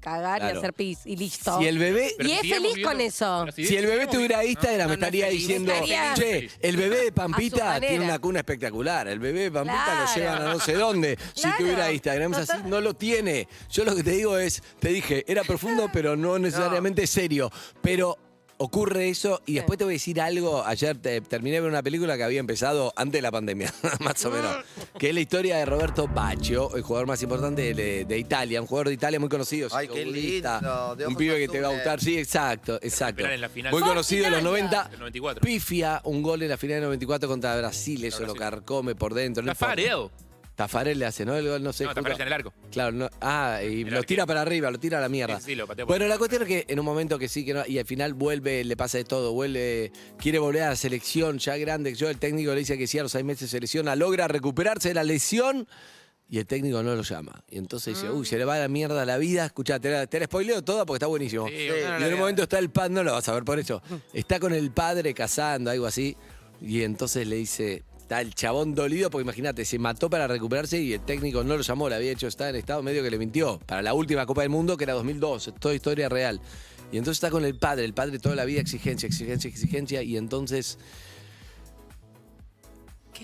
cagar 0.00 0.40
Claro. 0.40 0.54
y 0.54 0.58
hacer 0.58 0.72
pis 0.74 1.00
y 1.04 1.16
listo. 1.16 1.58
si 1.58 1.66
el 1.66 1.78
bebé 1.78 2.12
Pero 2.16 2.28
y 2.28 2.32
si 2.32 2.36
es 2.36 2.42
sigamos 2.42 2.70
feliz 2.72 2.86
con 2.86 3.00
eso. 3.00 3.42
pero 3.54 3.68
Si 3.68 3.76
el 3.76 3.86
bebé 3.86 4.06
tuviera 4.06 4.44
Instagram, 4.44 4.80
no, 4.80 4.86
no 4.88 4.94
estaría 4.94 5.26
feliz. 5.26 5.40
diciendo, 5.40 5.72
Estaría- 5.72 6.14
che, 6.14 6.50
el 6.60 6.76
bebé 6.76 7.04
de 7.04 7.12
Pampita 7.12 7.64
manera. 7.64 7.88
tiene 7.88 8.04
una 8.04 8.18
cuna 8.18 8.38
espectacular. 8.40 9.08
El 9.08 9.18
bebé 9.18 9.40
de 9.44 9.50
Pampita 9.50 9.84
Claro. 9.84 10.00
lo 10.08 10.14
llevan 10.14 10.42
a 10.42 10.52
no 10.52 10.60
sé 10.60 10.72
dónde. 10.74 11.18
Si 11.34 11.42
Claro. 11.42 11.56
tuviera 11.58 11.92
Instagram, 11.92 12.32
es 12.32 12.38
así, 12.38 12.52
Total- 12.52 12.70
no 12.70 12.80
lo 12.80 12.94
tiene. 12.94 13.48
Yo 13.70 13.84
lo 13.84 13.96
que 13.96 14.02
te 14.02 14.10
digo 14.12 14.38
es, 14.38 14.62
te 14.78 14.90
dije, 14.90 15.24
era 15.26 15.42
profundo, 15.42 15.88
pero 15.92 16.16
no 16.16 16.38
necesariamente 16.38 17.06
serio. 17.06 17.50
Pero 17.82 18.16
ocurre 18.58 19.08
eso 19.08 19.42
y 19.46 19.54
después 19.54 19.78
te 19.78 19.84
voy 19.84 19.94
a 19.94 19.96
decir 19.96 20.20
algo. 20.20 20.64
Ayer 20.64 20.96
te- 20.96 21.20
terminé 21.20 21.56
de 21.56 21.60
ver 21.62 21.70
una 21.70 21.82
película 21.82 22.16
que 22.16 22.22
había 22.24 22.40
empezado 22.40 22.92
antes 22.96 23.18
de 23.18 23.22
la 23.22 23.30
pandemia, 23.32 23.72
más 24.00 24.24
o 24.24 24.30
menos. 24.30 24.56
Que 24.98 25.08
es 25.08 25.14
la 25.14 25.20
historia 25.20 25.56
de 25.58 25.64
Roberto 25.66 26.06
Baccio, 26.08 26.74
el 26.76 26.82
jugador 26.82 27.06
más 27.08 27.22
importante 27.22 27.74
de, 27.74 28.04
de 28.04 28.18
Italia, 28.18 28.60
un 28.60 28.66
jugador 28.66 28.88
de 28.88 28.94
Italia 28.94 29.18
muy 29.20 29.28
conocido. 29.28 29.68
Ay, 29.72 29.88
qué 29.88 30.04
futbolista, 30.04 30.54
lindo, 30.60 30.96
de 30.96 31.04
Un 31.06 31.12
ojos 31.12 31.18
pibe 31.18 31.38
que 31.38 31.48
te 31.48 31.60
va 31.60 31.66
a 31.66 31.70
azules. 31.70 31.84
gustar. 31.84 32.00
Sí, 32.00 32.18
exacto, 32.18 32.74
exacto. 32.82 33.20
Esperar 33.22 33.32
en 33.32 33.40
la 33.40 33.48
final. 33.48 33.72
Muy 33.72 33.80
¡Forza 33.80 33.92
conocido 33.94 34.24
en 34.26 34.30
los 34.32 34.40
Italia! 34.40 34.60
90. 34.62 34.88
Del 34.90 34.98
94. 35.00 35.40
Pifia 35.42 36.00
un 36.04 36.22
gol 36.22 36.42
en 36.42 36.48
la 36.48 36.56
final 36.56 36.74
del 36.76 36.84
94 36.84 37.28
contra 37.28 37.56
Brasil, 37.56 38.04
eso 38.04 38.24
lo 38.24 38.34
carcome 38.34 38.94
por 38.94 39.14
dentro. 39.14 39.42
no 39.42 39.50
importa. 39.52 39.74
Tafarel 40.54 40.98
le 40.98 41.06
hace, 41.06 41.24
¿no? 41.24 41.34
El 41.36 41.48
gol, 41.48 41.62
no 41.62 41.72
sé. 41.72 41.84
No, 41.84 41.90
Tafarel 41.94 42.12
está 42.12 42.22
en 42.22 42.26
el 42.28 42.32
arco. 42.32 42.52
Claro, 42.70 42.92
no- 42.92 43.10
ah, 43.20 43.58
y 43.62 43.66
El 43.66 43.80
lo 43.82 43.86
arquero. 43.86 44.02
tira 44.04 44.26
para 44.26 44.42
arriba, 44.42 44.70
lo 44.70 44.78
tira 44.78 44.98
a 44.98 45.00
la 45.00 45.08
mierda. 45.08 45.38
Sí, 45.40 45.46
sí, 45.46 45.54
lo 45.54 45.66
por- 45.66 45.84
Bueno, 45.84 46.06
la 46.06 46.16
cuestión 46.18 46.42
es 46.42 46.48
que 46.48 46.64
en 46.68 46.78
un 46.78 46.84
momento 46.84 47.18
que 47.18 47.28
sí, 47.28 47.44
que 47.44 47.54
no, 47.54 47.62
y 47.66 47.78
al 47.78 47.86
final 47.86 48.14
vuelve, 48.14 48.62
le 48.64 48.76
pasa 48.76 48.98
de 48.98 49.04
todo, 49.04 49.32
vuelve, 49.32 49.90
quiere 50.18 50.38
volver 50.38 50.62
a 50.62 50.68
la 50.70 50.76
selección, 50.76 51.38
ya 51.38 51.56
grande, 51.56 51.94
yo 51.94 52.08
el 52.08 52.18
técnico 52.18 52.52
le 52.52 52.60
dice 52.60 52.78
que 52.78 52.86
sí, 52.86 52.98
a 52.98 53.02
los 53.02 53.10
seis 53.12 53.24
meses 53.24 53.50
se 53.50 53.58
lesiona, 53.60 53.96
logra 53.96 54.28
recuperarse 54.28 54.88
de 54.88 54.94
la 54.94 55.02
lesión 55.04 55.66
y 56.28 56.38
el 56.38 56.46
técnico 56.46 56.82
no 56.82 56.94
lo 56.94 57.02
llama. 57.02 57.42
Y 57.50 57.58
entonces 57.58 57.94
dice, 57.96 58.10
uy, 58.10 58.24
se 58.24 58.38
le 58.38 58.44
va 58.44 58.54
a 58.54 58.58
la 58.60 58.68
mierda 58.68 59.04
la 59.04 59.18
vida, 59.18 59.44
escuchá, 59.46 59.78
te 59.80 59.90
la, 59.90 60.06
te 60.06 60.18
la 60.20 60.26
spoileo 60.26 60.62
toda 60.62 60.86
porque 60.86 60.96
está 60.98 61.06
buenísimo. 61.06 61.48
Sí, 61.48 61.54
y 61.54 61.68
no, 61.68 61.74
no 61.74 61.98
la 61.98 62.06
en 62.06 62.14
un 62.14 62.20
momento 62.20 62.42
está 62.44 62.58
el 62.60 62.70
padre, 62.70 62.94
no 62.94 63.02
lo 63.02 63.12
vas 63.12 63.28
a 63.28 63.34
ver 63.34 63.44
por 63.44 63.58
eso, 63.58 63.82
está 64.12 64.38
con 64.40 64.52
el 64.54 64.70
padre 64.70 65.12
casando, 65.14 65.70
algo 65.70 65.86
así, 65.86 66.16
y 66.60 66.82
entonces 66.82 67.26
le 67.26 67.36
dice... 67.36 67.82
Está 68.04 68.20
el 68.20 68.34
chabón 68.34 68.74
dolido 68.74 69.08
porque 69.08 69.22
imagínate, 69.22 69.64
se 69.64 69.78
mató 69.78 70.10
para 70.10 70.26
recuperarse 70.26 70.78
y 70.78 70.92
el 70.92 71.00
técnico 71.00 71.42
no 71.42 71.56
lo 71.56 71.62
llamó, 71.62 71.88
le 71.88 71.94
había 71.94 72.12
hecho 72.12 72.26
estar 72.26 72.50
en 72.50 72.56
estado 72.56 72.82
medio 72.82 73.02
que 73.02 73.10
le 73.10 73.16
mintió. 73.16 73.58
Para 73.60 73.80
la 73.80 73.94
última 73.94 74.26
Copa 74.26 74.42
del 74.42 74.50
Mundo, 74.50 74.76
que 74.76 74.84
era 74.84 74.92
2002, 74.92 75.48
es 75.48 75.54
toda 75.54 75.74
historia 75.74 76.10
real. 76.10 76.38
Y 76.92 76.98
entonces 76.98 77.16
está 77.16 77.30
con 77.30 77.46
el 77.46 77.56
padre, 77.56 77.86
el 77.86 77.94
padre 77.94 78.18
toda 78.18 78.36
la 78.36 78.44
vida 78.44 78.60
exigencia, 78.60 79.06
exigencia, 79.06 79.48
exigencia, 79.48 80.02
y 80.02 80.18
entonces 80.18 80.76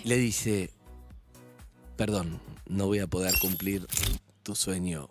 le 0.03 0.17
dice, 0.17 0.71
perdón, 1.99 2.41
no 2.67 2.87
voy 2.87 3.01
a 3.01 3.07
poder 3.07 3.39
cumplir 3.39 3.87
tu 4.43 4.55
sueño, 4.57 5.11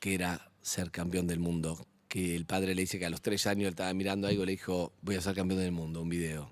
que 0.00 0.14
era 0.14 0.50
ser 0.60 0.90
campeón 0.90 1.28
del 1.28 1.38
mundo. 1.38 1.86
Que 2.08 2.34
el 2.34 2.46
padre 2.46 2.74
le 2.74 2.82
dice 2.82 2.98
que 2.98 3.06
a 3.06 3.10
los 3.10 3.22
tres 3.22 3.46
años 3.46 3.68
él 3.68 3.74
estaba 3.74 3.94
mirando 3.94 4.26
algo 4.26 4.42
y 4.42 4.46
le 4.46 4.52
dijo, 4.52 4.92
voy 5.02 5.14
a 5.14 5.20
ser 5.20 5.36
campeón 5.36 5.60
del 5.60 5.70
mundo, 5.70 6.02
un 6.02 6.08
video. 6.08 6.50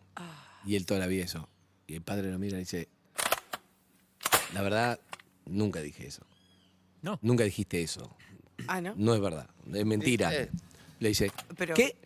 Y 0.65 0.77
él 0.77 0.87
toda 0.87 1.01
la 1.01 1.09
vida 1.09 1.25
eso. 1.25 1.49
Y 1.93 1.97
el 1.97 2.01
padre 2.03 2.31
lo 2.33 2.39
mira 2.39 2.57
y 2.57 2.61
dice, 2.61 2.89
la 4.55 4.63
verdad, 4.63 4.99
nunca 5.45 5.81
dije 5.83 6.07
eso. 6.07 6.23
No. 7.03 7.19
Nunca 7.21 7.45
dijiste 7.45 7.83
eso. 7.83 8.17
Ah, 8.67 8.81
¿no? 8.81 8.95
No 8.97 9.15
es 9.15 9.21
verdad, 9.21 9.51
es 9.75 9.85
mentira. 9.85 10.31
Le 11.01 11.09
dice, 11.11 11.31
Pero- 11.55 11.75
¿qué? 11.75 11.97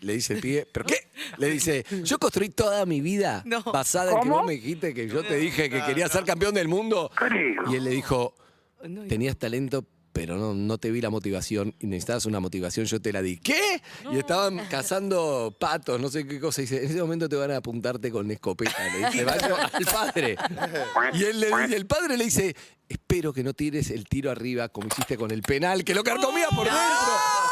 Le 0.00 0.14
dice 0.14 0.32
el 0.34 0.40
pibe, 0.40 0.66
¿pero 0.72 0.84
qué? 0.84 0.96
Le 1.38 1.48
dice, 1.48 1.84
yo 2.02 2.18
construí 2.18 2.48
toda 2.48 2.84
mi 2.86 3.00
vida 3.00 3.42
No. 3.46 3.62
basada 3.62 4.10
en 4.14 4.20
que 4.20 4.28
vos 4.28 4.44
me 4.44 4.54
dijiste 4.54 4.92
que 4.92 5.06
yo 5.06 5.22
te 5.22 5.36
dije 5.36 5.70
que 5.70 5.80
quería 5.84 6.08
ser 6.08 6.24
campeón 6.24 6.52
del 6.54 6.66
mundo. 6.66 7.12
Y 7.70 7.76
él 7.76 7.84
le 7.84 7.90
dijo, 7.90 8.34
No, 8.88 9.04
tenías 9.06 9.36
talento, 9.36 9.86
pero 10.16 10.38
no, 10.38 10.54
no 10.54 10.78
te 10.78 10.90
vi 10.90 11.02
la 11.02 11.10
motivación 11.10 11.74
y 11.78 11.86
necesitabas 11.86 12.24
una 12.24 12.40
motivación, 12.40 12.86
yo 12.86 13.02
te 13.02 13.12
la 13.12 13.20
di. 13.20 13.36
¿Qué? 13.36 13.82
Y 14.10 14.16
estaban 14.16 14.66
cazando 14.70 15.54
patos, 15.60 16.00
no 16.00 16.08
sé 16.08 16.26
qué 16.26 16.40
cosa. 16.40 16.62
Y 16.62 16.64
dice, 16.64 16.82
en 16.82 16.90
ese 16.90 17.02
momento 17.02 17.28
te 17.28 17.36
van 17.36 17.50
a 17.50 17.58
apuntarte 17.58 18.10
con 18.10 18.30
escopeta. 18.30 18.72
Le 18.94 19.08
dice 19.08 19.24
Bayo 19.24 19.56
al 19.74 19.84
padre. 19.84 20.38
Y 21.12 21.22
él 21.22 21.38
le 21.38 21.48
dice, 21.48 21.76
el 21.76 21.86
padre 21.86 22.16
le 22.16 22.24
dice, 22.24 22.56
espero 22.88 23.34
que 23.34 23.42
no 23.42 23.52
tires 23.52 23.90
el 23.90 24.06
tiro 24.06 24.30
arriba 24.30 24.70
como 24.70 24.88
hiciste 24.88 25.18
con 25.18 25.30
el 25.32 25.42
penal, 25.42 25.84
que 25.84 25.94
lo 25.94 26.02
carcomía 26.02 26.48
por 26.48 26.64
dentro. 26.64 26.80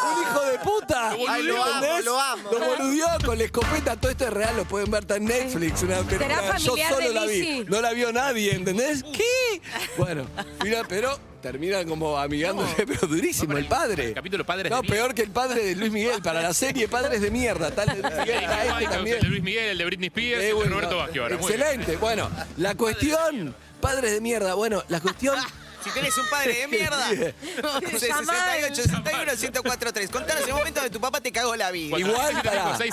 Un 0.05 0.23
hijo 0.23 0.43
de 0.45 0.59
puta. 0.59 1.11
Ay, 1.29 1.43
lo 1.45 1.63
amo, 1.63 1.75
¿Entendés? 1.77 2.05
lo 2.05 2.21
amo. 2.21 2.51
Lo 2.53 2.59
boludeó 2.61 3.07
con 3.25 3.39
la 3.39 3.45
escopeta. 3.45 3.97
Todo 3.97 4.11
esto 4.11 4.25
es 4.27 4.33
real, 4.33 4.57
lo 4.57 4.65
pueden 4.65 4.91
ver 4.91 5.03
está 5.03 5.17
en 5.17 5.25
Netflix. 5.25 5.83
Una, 5.83 5.99
pero 6.09 6.23
¿Será 6.23 6.43
una- 6.43 6.59
yo 6.59 6.71
familiar 6.73 6.93
solo 6.93 7.09
de 7.09 7.15
la 7.15 7.25
vi. 7.27 7.39
Lizzy? 7.43 7.65
No 7.71 7.81
la 7.81 7.93
vio 7.93 8.13
nadie, 8.13 8.55
¿entendés? 8.55 9.03
¿Qué? 9.03 9.61
Bueno, 9.97 10.27
mira, 10.63 10.83
pero 10.89 11.19
terminan 11.41 11.87
como 11.89 12.19
amigándose, 12.19 12.87
pero 12.87 13.07
durísimo 13.07 13.57
el 13.59 13.67
padre. 13.67 14.13
Capítulo 14.15 14.45
Padres 14.47 14.71
No, 14.71 14.77
de 14.77 14.83
Mierda. 14.83 14.97
peor 15.03 15.15
que 15.15 15.23
el 15.23 15.31
padre 15.31 15.63
de 15.65 15.77
Luis 15.77 15.93
Miguel 15.93 16.23
para 16.23 16.41
la 16.43 16.55
serie 16.55 16.89
Padres 16.89 17.21
de 17.21 17.31
Mierda. 17.31 17.71
Tal 17.71 17.89
de 17.89 17.97
Luis 18.03 18.15
Miguel, 18.19 18.45
está 18.45 18.65
este 18.81 18.87
también. 18.95 19.17
El 19.17 19.23
de 19.23 19.29
Luis 19.29 19.43
Miguel, 19.43 19.65
el 19.71 19.79
de 19.79 19.85
Britney 19.85 20.07
Spears, 20.09 20.41
Eh, 20.43 20.45
el 20.45 20.47
de 20.49 20.53
bueno, 20.55 20.81
Roberto. 20.81 20.97
Muy 21.01 21.13
bien. 21.13 21.33
Excelente. 21.35 21.97
Bueno, 21.99 22.31
la 22.57 22.75
cuestión, 22.75 23.55
padres 23.81 24.13
de 24.13 24.21
mierda. 24.23 24.55
Bueno, 24.55 24.83
la 24.89 25.01
cuestión. 25.01 25.37
Si 25.85 25.91
tenés 25.91 26.17
un 26.17 26.27
padre 26.31 26.55
de 26.55 26.69
mierda. 26.69 27.11
Llamá 27.13 27.81
68, 27.91 28.75
61, 28.75 29.33
1043. 29.37 30.11
Contanos 30.11 30.45
el 30.49 30.55
momento 30.55 30.81
donde 30.81 30.91
tu 30.91 31.01
papá 31.01 31.21
te 31.21 31.31
cagó 31.31 31.55
la 31.57 31.71
vida. 31.71 31.99
Igual 31.99 32.43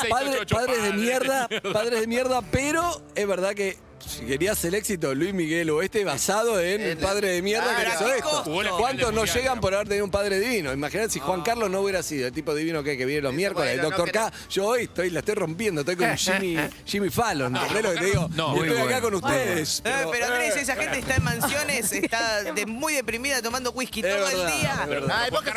padre- 0.10 0.46
padres 0.46 0.84
de 0.84 0.94
mierda, 0.94 1.48
padres 1.74 2.00
de 2.02 2.08
mierda, 2.08 2.42
pero 2.52 3.02
es 3.16 3.28
verdad 3.28 3.54
que 3.56 3.78
si 4.08 4.26
querías 4.26 4.64
el 4.66 4.74
éxito 4.74 5.14
Luis 5.16 5.34
Miguel 5.34 5.70
o 5.70 5.82
este 5.82 6.04
basado 6.04 6.60
en 6.60 6.82
el 6.82 6.98
padre 6.98 7.30
de 7.30 7.42
mierda 7.42 7.76
que 7.76 7.90
hizo 7.90 8.12
esto. 8.14 8.44
¿Cuántos 8.78 9.14
no 9.14 9.26
llegan 9.26 9.60
por 9.60 9.74
haber 9.74 9.88
tenido 9.88 10.06
un 10.06 10.12
padre 10.12 10.40
divino? 10.40 10.72
Imagínate 10.74 11.10
si 11.12 11.20
Juan 11.20 11.42
Carlos 11.42 11.70
no 11.70 11.82
hubiera 11.82 12.04
sido 12.04 12.28
el 12.28 12.34
tipo 12.34 12.54
divino 12.56 12.84
que, 12.84 12.98
que 12.98 13.06
viene 13.06 13.22
los 13.22 13.34
miércoles, 13.34 13.72
bueno, 13.76 13.84
el 13.84 13.90
doctor 13.90 14.08
no 14.08 14.32
K. 14.32 14.34
Yo 14.50 14.66
hoy 14.68 14.84
estoy, 14.84 15.10
la 15.10 15.20
estoy 15.20 15.36
rompiendo, 15.36 15.82
estoy 15.82 15.96
con 15.96 16.16
Jimmy, 16.18 16.58
Jimmy 16.86 17.10
Fallon, 17.10 17.56
¿entendés 17.56 17.84
lo 17.84 17.94
que 17.94 18.00
te 18.00 18.06
digo? 18.06 18.30
No, 18.36 18.56
Yo 18.56 18.60
muy 18.60 18.68
estoy 18.68 18.78
acá 18.82 19.00
bueno. 19.00 19.02
con 19.22 19.30
ustedes. 19.30 19.80
Eh, 19.80 19.82
pero- 19.84 20.12
pero 20.12 20.26
Andrés, 20.28 20.56
esa 20.58 20.76
gente 20.76 21.00
está 21.00 21.16
en 21.16 21.24
mansiones, 21.24 21.92
está 21.94 22.44
de- 22.54 22.66
muy 22.66 22.94
deprimida 22.94 23.42
tomando 23.42 23.72
whisky 23.72 24.02
Es 24.02 24.06
todo 24.16 24.26
verdad, 24.26 24.48
el 24.54 24.62
día. 24.62 24.76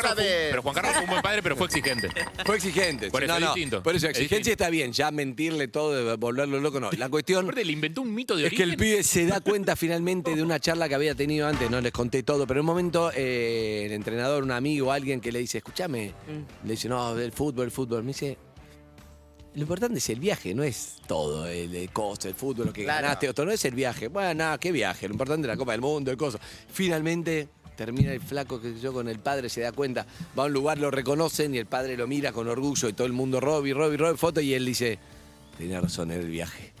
sabés. 0.01 0.27
pero 0.49 0.61
Juan 0.61 0.75
Carlos 0.75 0.93
fue 0.93 1.03
un 1.03 1.09
buen 1.09 1.21
padre, 1.21 1.43
pero 1.43 1.55
fue 1.55 1.67
exigente. 1.67 2.09
Fue 2.45 2.55
exigente. 2.55 3.09
Por 3.09 3.23
eso 3.23 3.31
no, 3.33 3.37
es 3.37 3.41
no, 3.41 3.53
distinto. 3.53 3.83
Por 3.83 3.95
eso, 3.95 4.05
Es 4.07 4.11
exigencia 4.11 4.37
distinto. 4.37 4.63
está 4.63 4.69
bien, 4.69 4.91
ya 4.93 5.11
mentirle 5.11 5.67
todo, 5.67 6.17
volverlo 6.17 6.59
loco, 6.59 6.79
no. 6.79 6.89
La 6.97 7.09
cuestión 7.09 7.47
le 7.55 7.71
inventó 7.71 8.01
un 8.01 8.13
mito 8.13 8.34
de 8.35 8.47
Es 8.47 8.53
que 8.53 8.63
el 8.63 8.75
pibe 8.77 9.03
se 9.03 9.25
da 9.25 9.39
cuenta 9.41 9.75
finalmente 9.75 10.35
de 10.35 10.41
una 10.43 10.59
charla 10.59 10.87
que 10.89 10.95
había 10.95 11.15
tenido 11.15 11.47
antes, 11.47 11.69
no 11.69 11.81
les 11.81 11.91
conté 11.91 12.23
todo, 12.23 12.45
pero 12.47 12.59
en 12.59 12.61
un 12.61 12.67
momento 12.67 13.11
eh, 13.15 13.83
el 13.85 13.91
entrenador, 13.93 14.43
un 14.43 14.51
amigo, 14.51 14.91
alguien 14.91 15.19
que 15.21 15.31
le 15.31 15.39
dice, 15.39 15.59
escúchame, 15.59 16.13
le 16.63 16.71
dice, 16.71 16.87
no, 16.89 17.17
el 17.17 17.31
fútbol, 17.31 17.65
el 17.65 17.71
fútbol. 17.71 18.03
Me 18.03 18.09
dice, 18.09 18.37
lo 19.55 19.61
importante 19.61 19.99
es 19.99 20.09
el 20.09 20.19
viaje, 20.19 20.53
no 20.53 20.63
es 20.63 20.95
todo, 21.07 21.47
el, 21.47 21.73
el 21.73 21.89
costo, 21.91 22.27
el 22.27 22.35
fútbol, 22.35 22.67
lo 22.67 22.73
que 22.73 22.83
Claro. 22.83 23.03
ganaste, 23.03 23.29
otro, 23.29 23.45
no 23.45 23.51
es 23.51 23.63
el 23.65 23.73
viaje. 23.75 24.07
Bueno, 24.09 24.33
nada, 24.33 24.57
qué 24.57 24.71
viaje, 24.71 25.07
lo 25.07 25.13
importante 25.13 25.47
es 25.47 25.53
la 25.53 25.57
Copa 25.57 25.71
del 25.71 25.81
Mundo, 25.81 26.11
el 26.11 26.17
coso. 26.17 26.39
Finalmente 26.71 27.47
termina 27.77 28.11
el 28.13 28.21
flaco 28.21 28.61
que 28.61 28.79
yo 28.79 28.93
con 28.93 29.07
el 29.09 29.19
padre 29.19 29.49
se 29.49 29.61
da 29.61 29.71
cuenta, 29.73 30.05
va 30.37 30.43
a 30.43 30.45
un 30.47 30.53
lugar, 30.53 30.77
lo 30.77 30.91
reconocen 30.91 31.53
y 31.55 31.57
el 31.57 31.65
padre 31.65 31.97
lo 31.97 32.07
mira 32.07 32.31
con 32.31 32.47
orgullo 32.47 32.87
y 32.89 32.93
todo 32.93 33.05
el 33.07 33.11
mundo, 33.13 33.39
Robbie, 33.39 33.73
Robbie, 33.73 33.97
Robbie, 33.97 34.17
foto 34.17 34.39
y 34.41 34.53
él 34.53 34.65
dice, 34.65 34.97
tenía 35.57 35.81
razón, 35.81 36.11
era 36.11 36.21
el 36.21 36.29
viaje. 36.29 36.71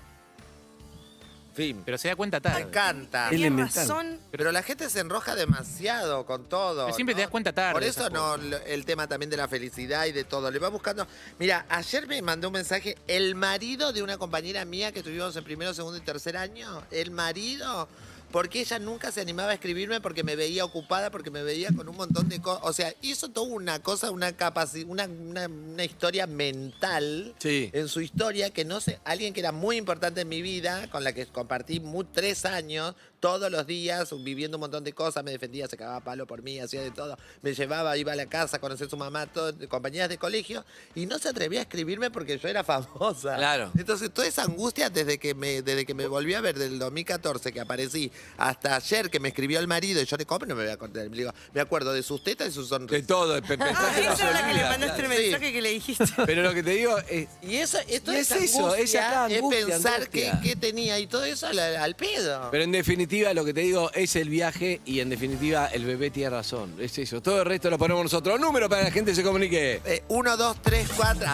Fin. 1.55 1.81
Pero 1.85 1.97
se 1.97 2.09
da 2.09 2.15
cuenta 2.17 2.37
Me 2.37 2.41
tarde. 2.41 2.61
encanta. 2.61 3.29
Inventado. 3.33 3.87
razón. 3.87 4.19
Pero 4.29 4.51
la 4.51 4.61
gente 4.61 4.89
se 4.89 4.99
enroja 4.99 5.35
demasiado 5.35 6.25
con 6.25 6.45
todo. 6.49 6.85
Pero 6.85 6.95
siempre 6.95 7.15
te 7.15 7.21
das 7.21 7.29
cuenta 7.29 7.53
tarde 7.53 7.73
Por 7.73 7.83
eso 7.83 8.01
esas 8.01 8.11
no, 8.11 8.35
lo- 8.37 8.57
el 8.57 8.83
tema 8.85 9.07
también 9.07 9.29
de 9.29 9.37
la 9.37 9.47
felicidad 9.47 10.05
y 10.05 10.11
de 10.11 10.25
todo. 10.25 10.51
Le 10.51 10.59
va 10.59 10.67
buscando. 10.69 11.07
Mira, 11.39 11.65
ayer 11.69 12.07
me 12.07 12.21
mandó 12.21 12.49
un 12.49 12.53
mensaje 12.55 12.97
el 13.07 13.35
marido 13.35 13.93
de 13.93 14.03
una 14.03 14.17
compañera 14.17 14.65
mía 14.65 14.91
que 14.91 15.01
tuvimos 15.01 15.35
en 15.37 15.43
primero, 15.45 15.73
segundo 15.73 15.97
y 15.97 16.01
tercer 16.01 16.35
año. 16.37 16.83
El 16.91 17.11
marido. 17.11 17.87
Porque 18.31 18.59
ella 18.61 18.79
nunca 18.79 19.11
se 19.11 19.21
animaba 19.21 19.51
a 19.51 19.53
escribirme 19.53 20.01
porque 20.01 20.23
me 20.23 20.35
veía 20.35 20.65
ocupada, 20.65 21.09
porque 21.09 21.31
me 21.31 21.41
veía 21.43 21.69
con 21.75 21.87
un 21.87 21.95
montón 21.95 22.27
de 22.27 22.41
cosas. 22.41 22.63
O 22.65 22.73
sea, 22.73 22.93
hizo 23.01 23.29
toda 23.29 23.47
una 23.47 23.79
cosa, 23.81 24.11
una 24.11 24.33
capacidad, 24.33 24.87
una, 24.89 25.05
una- 25.05 25.47
una 25.47 25.83
historia 25.85 26.27
mental 26.27 27.33
Sí. 27.39 27.69
en 27.73 27.87
su 27.87 28.01
historia 28.01 28.49
que 28.49 28.65
no 28.65 28.81
sé, 28.81 28.99
alguien 29.05 29.33
que 29.33 29.39
era 29.39 29.51
muy 29.51 29.77
importante 29.77 30.21
en 30.21 30.29
mi 30.29 30.41
vida, 30.41 30.89
con 30.89 31.03
la 31.03 31.13
que 31.13 31.25
compartí 31.27 31.79
mu- 31.79 32.03
tres 32.03 32.45
años, 32.45 32.95
todos 33.19 33.51
los 33.51 33.65
días, 33.67 34.09
viviendo 34.23 34.57
un 34.57 34.61
montón 34.61 34.83
de 34.83 34.93
cosas, 34.93 35.23
me 35.23 35.31
defendía, 35.31 35.67
se 35.67 35.77
cagaba 35.77 35.97
a 35.97 36.03
palo 36.03 36.25
por 36.27 36.41
mí, 36.41 36.59
hacía 36.59 36.81
de 36.81 36.91
todo, 36.91 37.17
me 37.41 37.53
llevaba, 37.53 37.95
iba 37.97 38.11
a 38.11 38.15
la 38.15 38.25
casa, 38.27 38.59
conocía 38.59 38.87
a 38.87 38.89
su 38.89 38.97
mamá, 38.97 39.25
todo, 39.27 39.53
compañeras 39.69 40.09
de 40.09 40.17
colegio, 40.17 40.63
y 40.93 41.05
no 41.05 41.17
se 41.19 41.29
atrevía 41.29 41.59
a 41.59 41.63
escribirme 41.63 42.11
porque 42.11 42.37
yo 42.37 42.47
era 42.47 42.63
famosa. 42.63 43.35
Claro. 43.37 43.71
Entonces, 43.77 44.11
toda 44.13 44.27
esa 44.27 44.43
angustia 44.43 44.89
desde 44.89 45.17
que 45.17 45.33
me, 45.33 45.61
desde 45.61 45.85
que 45.85 45.93
me 45.93 46.07
volví 46.07 46.33
a 46.33 46.41
ver 46.41 46.57
del 46.57 46.77
2014 46.79 47.51
que 47.51 47.59
aparecí 47.59 48.11
hasta 48.37 48.75
ayer 48.75 49.09
que 49.09 49.19
me 49.19 49.29
escribió 49.29 49.59
el 49.59 49.67
marido 49.67 50.01
y 50.01 50.05
yo 50.05 50.17
le 50.17 50.25
compro, 50.25 50.47
no 50.47 50.55
me 50.55 50.63
voy 50.63 50.71
a 50.71 50.77
contar, 50.77 51.03
le 51.05 51.09
digo, 51.09 51.31
me 51.53 51.61
acuerdo 51.61 51.93
de 51.93 52.03
sus 52.03 52.23
tetas 52.23 52.49
y 52.49 52.51
sus 52.51 52.69
De 52.69 52.75
sonrisas. 52.77 53.07
todo, 53.07 53.41
pe- 53.41 53.57
pensá 53.57 53.73
Ah, 53.77 53.99
esa 53.99 54.13
es 54.13 54.33
la 54.33 54.47
que 54.47 54.53
le 54.53 54.63
mandaste 54.63 55.01
el 55.01 55.07
mensaje 55.09 55.53
que 55.53 55.61
le 55.61 55.69
dijiste. 55.71 56.05
Pero 56.25 56.41
lo 56.43 56.53
que 56.53 56.63
te 56.63 56.71
digo 56.71 56.97
es, 57.09 57.27
Y 57.41 57.55
eso, 57.57 57.77
esto 57.87 58.11
Y 58.13 58.17
es, 58.17 58.31
es 58.31 58.43
eso, 58.51 58.59
angustia, 58.65 58.83
es 58.83 58.95
acá, 58.95 59.25
angustia, 59.25 59.59
es 59.59 59.65
pensar 59.65 60.09
qué 60.09 60.55
tenía 60.59 60.99
y 60.99 61.07
todo 61.07 61.23
eso 61.25 61.47
al, 61.47 61.59
al 61.59 61.95
pedo. 61.95 62.49
Pero 62.51 62.63
en 62.63 62.71
definitiva, 62.71 63.05
lo 63.23 63.45
que 63.45 63.53
te 63.53 63.61
digo 63.61 63.91
es 63.93 64.15
el 64.15 64.29
viaje 64.29 64.81
y 64.85 64.99
en 64.99 65.09
definitiva 65.09 65.67
el 65.67 65.85
bebé 65.85 66.11
tiene 66.11 66.31
razón. 66.31 66.75
Es 66.79 66.97
eso. 66.97 67.21
Todo 67.21 67.41
el 67.41 67.45
resto 67.45 67.69
lo 67.69 67.77
ponemos 67.77 68.03
nosotros. 68.03 68.39
Número 68.39 68.67
para 68.67 68.81
que 68.81 68.87
la 68.89 68.93
gente 68.93 69.15
se 69.15 69.23
comunique. 69.23 69.81
Eh, 69.85 70.03
1, 70.09 70.37
2, 70.37 70.57
3, 70.61 70.89
4. 70.95 71.25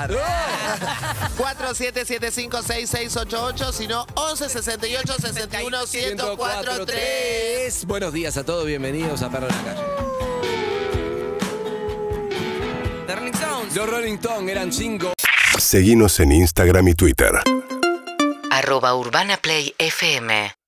4, 1.38 1.74
7, 1.74 2.04
7, 2.06 2.32
5, 2.32 2.62
6, 2.62 2.90
6, 2.90 3.18
8, 3.18 3.44
8. 3.44 3.72
Si 3.72 3.88
no, 3.88 4.06
11, 4.16 4.50
68, 4.50 5.14
61, 5.20 5.88
104, 5.88 6.86
3. 6.86 7.86
Buenos 7.86 8.14
días 8.14 8.38
a 8.38 8.44
todos, 8.44 8.66
bienvenidos 8.66 9.22
a 9.24 9.30
Perro 9.30 9.48
en 9.50 9.56
la 9.56 9.64
Calle. 9.64 9.82
The 13.08 13.16
Rolling 13.16 13.34
Stones. 13.34 13.76
Los 13.76 13.90
Rolling 13.90 14.14
Stones 14.16 14.52
eran 14.52 14.72
cinco. 14.72 15.14
Seguimos 15.58 16.20
en 16.20 16.32
Instagram 16.32 16.88
y 16.90 16.94
Twitter. 16.94 17.32
Arroba 18.52 18.96
Urbana 18.96 19.38
Play 19.38 19.74
FM 19.78 20.52